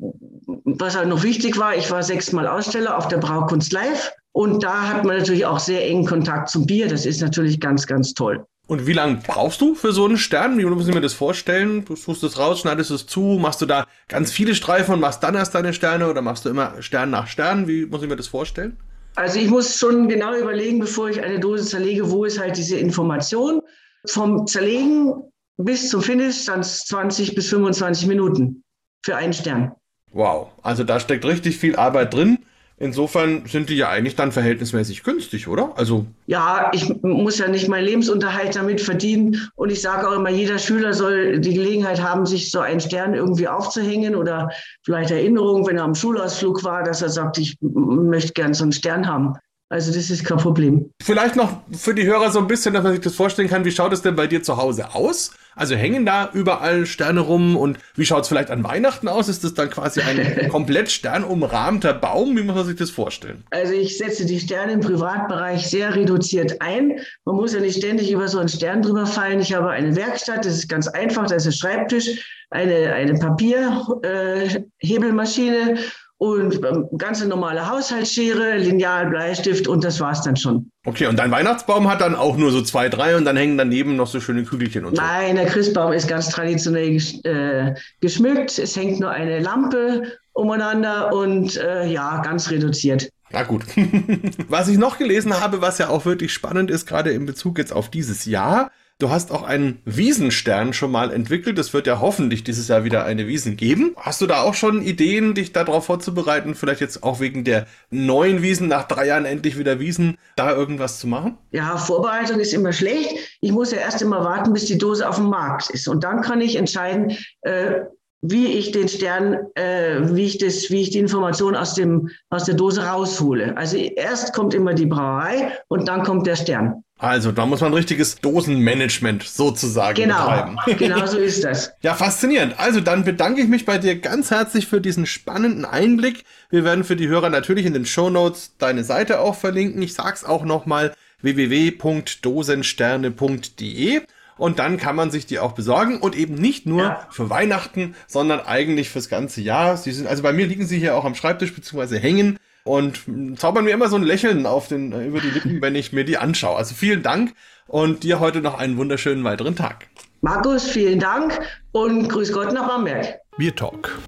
was 0.64 0.96
halt 0.96 1.08
noch 1.08 1.22
wichtig 1.22 1.58
war, 1.58 1.76
ich 1.76 1.90
war 1.90 2.02
sechsmal 2.02 2.46
Aussteller 2.46 2.96
auf 2.96 3.08
der 3.08 3.18
Braukunst 3.18 3.74
Live 3.74 4.10
und 4.32 4.62
da 4.62 4.88
hat 4.88 5.04
man 5.04 5.18
natürlich 5.18 5.44
auch 5.44 5.58
sehr 5.58 5.86
engen 5.86 6.06
Kontakt 6.06 6.48
zum 6.48 6.64
Bier. 6.64 6.88
Das 6.88 7.04
ist 7.04 7.20
natürlich 7.20 7.60
ganz, 7.60 7.86
ganz 7.86 8.14
toll. 8.14 8.46
Und 8.68 8.86
wie 8.86 8.92
lange 8.92 9.20
brauchst 9.24 9.60
du 9.60 9.76
für 9.76 9.92
so 9.92 10.04
einen 10.04 10.18
Stern? 10.18 10.58
Wie 10.58 10.64
muss 10.64 10.88
ich 10.88 10.94
mir 10.94 11.00
das 11.00 11.14
vorstellen? 11.14 11.84
Du 11.84 11.94
tust 11.94 12.24
es 12.24 12.38
raus, 12.38 12.60
schneidest 12.60 12.90
es 12.90 13.06
zu, 13.06 13.38
machst 13.40 13.62
du 13.62 13.66
da 13.66 13.86
ganz 14.08 14.32
viele 14.32 14.56
Streifen 14.56 14.94
und 14.94 15.00
machst 15.00 15.22
dann 15.22 15.36
erst 15.36 15.54
deine 15.54 15.72
Sterne 15.72 16.10
oder 16.10 16.20
machst 16.20 16.44
du 16.44 16.48
immer 16.48 16.82
Stern 16.82 17.10
nach 17.10 17.28
Stern? 17.28 17.68
Wie 17.68 17.86
muss 17.86 18.02
ich 18.02 18.08
mir 18.08 18.16
das 18.16 18.26
vorstellen? 18.26 18.76
Also 19.14 19.38
ich 19.38 19.48
muss 19.48 19.78
schon 19.78 20.08
genau 20.08 20.34
überlegen, 20.36 20.80
bevor 20.80 21.08
ich 21.08 21.22
eine 21.22 21.38
Dose 21.38 21.64
zerlege, 21.64 22.10
wo 22.10 22.24
ist 22.24 22.40
halt 22.40 22.56
diese 22.56 22.76
Information. 22.76 23.62
Vom 24.06 24.46
Zerlegen 24.46 25.14
bis 25.56 25.88
zum 25.88 26.02
Finish 26.02 26.44
dann 26.46 26.62
20 26.62 27.34
bis 27.34 27.48
25 27.48 28.08
Minuten 28.08 28.64
für 29.04 29.16
einen 29.16 29.32
Stern. 29.32 29.72
Wow, 30.12 30.48
also 30.62 30.82
da 30.82 30.98
steckt 30.98 31.24
richtig 31.24 31.56
viel 31.56 31.76
Arbeit 31.76 32.14
drin. 32.14 32.38
Insofern 32.78 33.46
sind 33.46 33.70
die 33.70 33.76
ja 33.76 33.88
eigentlich 33.88 34.16
dann 34.16 34.32
verhältnismäßig 34.32 35.02
günstig, 35.02 35.48
oder? 35.48 35.72
Also 35.76 36.04
ja, 36.26 36.70
ich 36.74 36.92
muss 37.02 37.38
ja 37.38 37.48
nicht 37.48 37.68
meinen 37.68 37.86
Lebensunterhalt 37.86 38.54
damit 38.54 38.82
verdienen. 38.82 39.50
Und 39.54 39.72
ich 39.72 39.80
sage 39.80 40.06
auch 40.06 40.12
immer, 40.12 40.28
jeder 40.28 40.58
Schüler 40.58 40.92
soll 40.92 41.40
die 41.40 41.54
Gelegenheit 41.54 42.02
haben, 42.02 42.26
sich 42.26 42.50
so 42.50 42.60
einen 42.60 42.80
Stern 42.80 43.14
irgendwie 43.14 43.48
aufzuhängen 43.48 44.14
oder 44.14 44.50
vielleicht 44.82 45.10
Erinnerung, 45.10 45.66
wenn 45.66 45.78
er 45.78 45.84
am 45.84 45.94
Schulausflug 45.94 46.64
war, 46.64 46.82
dass 46.84 47.00
er 47.00 47.08
sagt, 47.08 47.38
ich 47.38 47.56
möchte 47.62 48.34
gern 48.34 48.52
so 48.52 48.64
einen 48.64 48.72
Stern 48.72 49.06
haben. 49.06 49.34
Also 49.68 49.92
das 49.92 50.10
ist 50.10 50.24
kein 50.24 50.38
Problem. 50.38 50.90
Vielleicht 51.02 51.34
noch 51.34 51.62
für 51.72 51.92
die 51.92 52.06
Hörer 52.06 52.30
so 52.30 52.38
ein 52.38 52.46
bisschen, 52.46 52.72
dass 52.72 52.84
man 52.84 52.92
sich 52.92 53.00
das 53.00 53.16
vorstellen 53.16 53.48
kann, 53.48 53.64
wie 53.64 53.72
schaut 53.72 53.92
es 53.92 54.00
denn 54.00 54.14
bei 54.14 54.28
dir 54.28 54.42
zu 54.42 54.56
Hause 54.56 54.94
aus? 54.94 55.32
Also 55.56 55.74
hängen 55.74 56.06
da 56.06 56.30
überall 56.32 56.86
Sterne 56.86 57.18
rum 57.20 57.56
und 57.56 57.78
wie 57.96 58.04
schaut 58.04 58.22
es 58.22 58.28
vielleicht 58.28 58.50
an 58.50 58.62
Weihnachten 58.62 59.08
aus? 59.08 59.28
Ist 59.28 59.42
das 59.42 59.54
dann 59.54 59.70
quasi 59.70 60.02
ein 60.02 60.48
komplett 60.50 60.88
sternumrahmter 60.90 61.94
Baum? 61.94 62.36
Wie 62.36 62.42
muss 62.42 62.54
man 62.54 62.66
sich 62.66 62.76
das 62.76 62.90
vorstellen? 62.90 63.42
Also 63.50 63.72
ich 63.72 63.98
setze 63.98 64.24
die 64.26 64.38
Sterne 64.38 64.74
im 64.74 64.80
Privatbereich 64.80 65.66
sehr 65.66 65.96
reduziert 65.96 66.60
ein. 66.60 67.00
Man 67.24 67.36
muss 67.36 67.54
ja 67.54 67.60
nicht 67.60 67.78
ständig 67.78 68.12
über 68.12 68.28
so 68.28 68.38
einen 68.38 68.50
Stern 68.50 68.82
drüber 68.82 69.06
fallen. 69.06 69.40
Ich 69.40 69.54
habe 69.54 69.70
eine 69.70 69.96
Werkstatt, 69.96 70.44
das 70.44 70.58
ist 70.58 70.68
ganz 70.68 70.86
einfach, 70.86 71.26
da 71.26 71.36
ist 71.36 71.46
ein 71.46 71.52
Schreibtisch, 71.52 72.22
eine, 72.50 72.92
eine 72.92 73.14
Papierhebelmaschine 73.14 75.72
äh, 75.72 75.76
und 76.18 76.64
ähm, 76.64 76.88
ganze 76.96 77.28
normale 77.28 77.68
Haushaltsschere, 77.68 78.56
Lineal, 78.56 79.10
Bleistift 79.10 79.68
und 79.68 79.84
das 79.84 80.00
war's 80.00 80.22
dann 80.22 80.36
schon. 80.36 80.70
Okay, 80.86 81.06
und 81.06 81.18
dein 81.18 81.30
Weihnachtsbaum 81.30 81.90
hat 81.90 82.00
dann 82.00 82.14
auch 82.14 82.36
nur 82.36 82.52
so 82.52 82.62
zwei, 82.62 82.88
drei 82.88 83.16
und 83.16 83.24
dann 83.24 83.36
hängen 83.36 83.58
daneben 83.58 83.96
noch 83.96 84.06
so 84.06 84.20
schöne 84.20 84.44
Kügelchen 84.44 84.84
und 84.86 84.96
so. 84.96 85.02
Nein, 85.02 85.36
der 85.36 85.46
Christbaum 85.46 85.92
ist 85.92 86.08
ganz 86.08 86.30
traditionell 86.30 86.96
äh, 87.24 87.74
geschmückt. 88.00 88.58
Es 88.58 88.76
hängt 88.76 88.98
nur 89.00 89.10
eine 89.10 89.40
Lampe 89.40 90.18
umeinander 90.32 91.12
und 91.12 91.56
äh, 91.56 91.86
ja, 91.86 92.22
ganz 92.22 92.50
reduziert. 92.50 93.10
Na 93.30 93.42
gut. 93.42 93.64
was 94.48 94.68
ich 94.68 94.78
noch 94.78 94.98
gelesen 94.98 95.38
habe, 95.38 95.60
was 95.60 95.78
ja 95.78 95.88
auch 95.88 96.06
wirklich 96.06 96.32
spannend 96.32 96.70
ist, 96.70 96.86
gerade 96.86 97.10
in 97.10 97.26
Bezug 97.26 97.58
jetzt 97.58 97.72
auf 97.72 97.90
dieses 97.90 98.24
Jahr, 98.24 98.70
Du 98.98 99.10
hast 99.10 99.30
auch 99.30 99.42
einen 99.42 99.82
Wiesenstern 99.84 100.72
schon 100.72 100.90
mal 100.90 101.12
entwickelt. 101.12 101.58
Es 101.58 101.74
wird 101.74 101.86
ja 101.86 102.00
hoffentlich 102.00 102.44
dieses 102.44 102.68
Jahr 102.68 102.82
wieder 102.82 103.04
eine 103.04 103.26
Wiesen 103.26 103.58
geben. 103.58 103.94
Hast 103.96 104.22
du 104.22 104.26
da 104.26 104.40
auch 104.40 104.54
schon 104.54 104.80
Ideen, 104.80 105.34
dich 105.34 105.52
darauf 105.52 105.84
vorzubereiten? 105.84 106.54
Vielleicht 106.54 106.80
jetzt 106.80 107.02
auch 107.02 107.20
wegen 107.20 107.44
der 107.44 107.66
neuen 107.90 108.40
Wiesen, 108.40 108.68
nach 108.68 108.88
drei 108.88 109.08
Jahren 109.08 109.26
endlich 109.26 109.58
wieder 109.58 109.80
Wiesen, 109.80 110.16
da 110.34 110.50
irgendwas 110.56 110.98
zu 110.98 111.08
machen? 111.08 111.36
Ja, 111.50 111.76
Vorbereitung 111.76 112.40
ist 112.40 112.54
immer 112.54 112.72
schlecht. 112.72 113.36
Ich 113.42 113.52
muss 113.52 113.70
ja 113.70 113.80
erst 113.80 114.00
immer 114.00 114.24
warten, 114.24 114.54
bis 114.54 114.64
die 114.64 114.78
Dose 114.78 115.06
auf 115.06 115.16
dem 115.16 115.28
Markt 115.28 115.68
ist. 115.68 115.88
Und 115.88 116.02
dann 116.02 116.22
kann 116.22 116.40
ich 116.40 116.56
entscheiden, 116.56 117.18
äh, 117.42 117.80
wie 118.22 118.46
ich 118.46 118.72
den 118.72 118.88
Stern, 118.88 119.46
äh, 119.56 120.00
wie 120.14 120.24
ich 120.24 120.38
das, 120.38 120.70
wie 120.70 120.80
ich 120.80 120.88
die 120.88 121.00
Information 121.00 121.54
aus 121.54 121.74
dem, 121.74 122.08
aus 122.30 122.44
der 122.44 122.54
Dose 122.54 122.86
raushole. 122.86 123.54
Also 123.58 123.76
erst 123.76 124.32
kommt 124.32 124.54
immer 124.54 124.72
die 124.72 124.86
Brauerei 124.86 125.52
und 125.68 125.86
dann 125.86 126.02
kommt 126.02 126.26
der 126.26 126.36
Stern. 126.36 126.82
Also, 126.98 127.30
da 127.30 127.44
muss 127.44 127.60
man 127.60 127.72
ein 127.72 127.74
richtiges 127.74 128.16
Dosenmanagement 128.20 129.22
sozusagen 129.22 129.96
Genau, 129.96 130.16
betreiben. 130.16 130.56
genau 130.78 131.04
so 131.06 131.18
ist 131.18 131.44
das. 131.44 131.72
Ja, 131.82 131.94
faszinierend. 131.94 132.54
Also 132.58 132.80
dann 132.80 133.04
bedanke 133.04 133.42
ich 133.42 133.48
mich 133.48 133.66
bei 133.66 133.76
dir 133.76 133.98
ganz 134.00 134.30
herzlich 134.30 134.66
für 134.66 134.80
diesen 134.80 135.04
spannenden 135.04 135.66
Einblick. 135.66 136.24
Wir 136.48 136.64
werden 136.64 136.84
für 136.84 136.96
die 136.96 137.08
Hörer 137.08 137.28
natürlich 137.28 137.66
in 137.66 137.74
den 137.74 137.84
Show 137.84 138.08
Notes 138.08 138.52
deine 138.58 138.82
Seite 138.82 139.20
auch 139.20 139.34
verlinken. 139.34 139.82
Ich 139.82 139.92
sag's 139.92 140.24
auch 140.24 140.42
nochmal 140.44 140.94
www.dosensterne.de 141.20 144.00
und 144.38 144.58
dann 144.58 144.76
kann 144.76 144.96
man 144.96 145.10
sich 145.10 145.24
die 145.26 145.38
auch 145.38 145.52
besorgen 145.52 145.98
und 145.98 146.14
eben 146.16 146.34
nicht 146.34 146.66
nur 146.66 146.82
Ja. 146.82 147.06
für 147.10 147.30
Weihnachten, 147.30 147.94
sondern 148.06 148.40
eigentlich 148.40 148.90
fürs 148.90 149.08
ganze 149.08 149.40
Jahr. 149.40 149.76
Sie 149.78 149.92
sind, 149.92 150.06
also 150.06 150.22
bei 150.22 150.32
mir 150.32 150.46
liegen 150.46 150.66
sie 150.66 150.78
hier 150.78 150.94
auch 150.94 151.04
am 151.06 151.14
Schreibtisch 151.14 151.54
beziehungsweise 151.54 151.98
hängen 151.98 152.38
und 152.66 153.04
zaubern 153.36 153.64
mir 153.64 153.70
immer 153.70 153.88
so 153.88 153.96
ein 153.96 154.02
Lächeln 154.02 154.44
auf 154.44 154.68
den, 154.68 154.92
äh, 154.92 155.06
über 155.06 155.20
die 155.20 155.30
Lippen, 155.30 155.62
wenn 155.62 155.74
ich 155.74 155.92
mir 155.92 156.04
die 156.04 156.18
anschaue. 156.18 156.56
Also 156.56 156.74
vielen 156.74 157.02
Dank 157.02 157.32
und 157.66 158.02
dir 158.02 158.20
heute 158.20 158.40
noch 158.40 158.58
einen 158.58 158.76
wunderschönen 158.76 159.24
weiteren 159.24 159.56
Tag. 159.56 159.86
Markus, 160.20 160.68
vielen 160.68 160.98
Dank 160.98 161.38
und 161.72 162.08
grüß 162.08 162.32
Gott 162.32 162.52
nach 162.52 162.66
Bamberg. 162.66 163.20
Bier 163.38 163.54
Talk, 163.54 163.98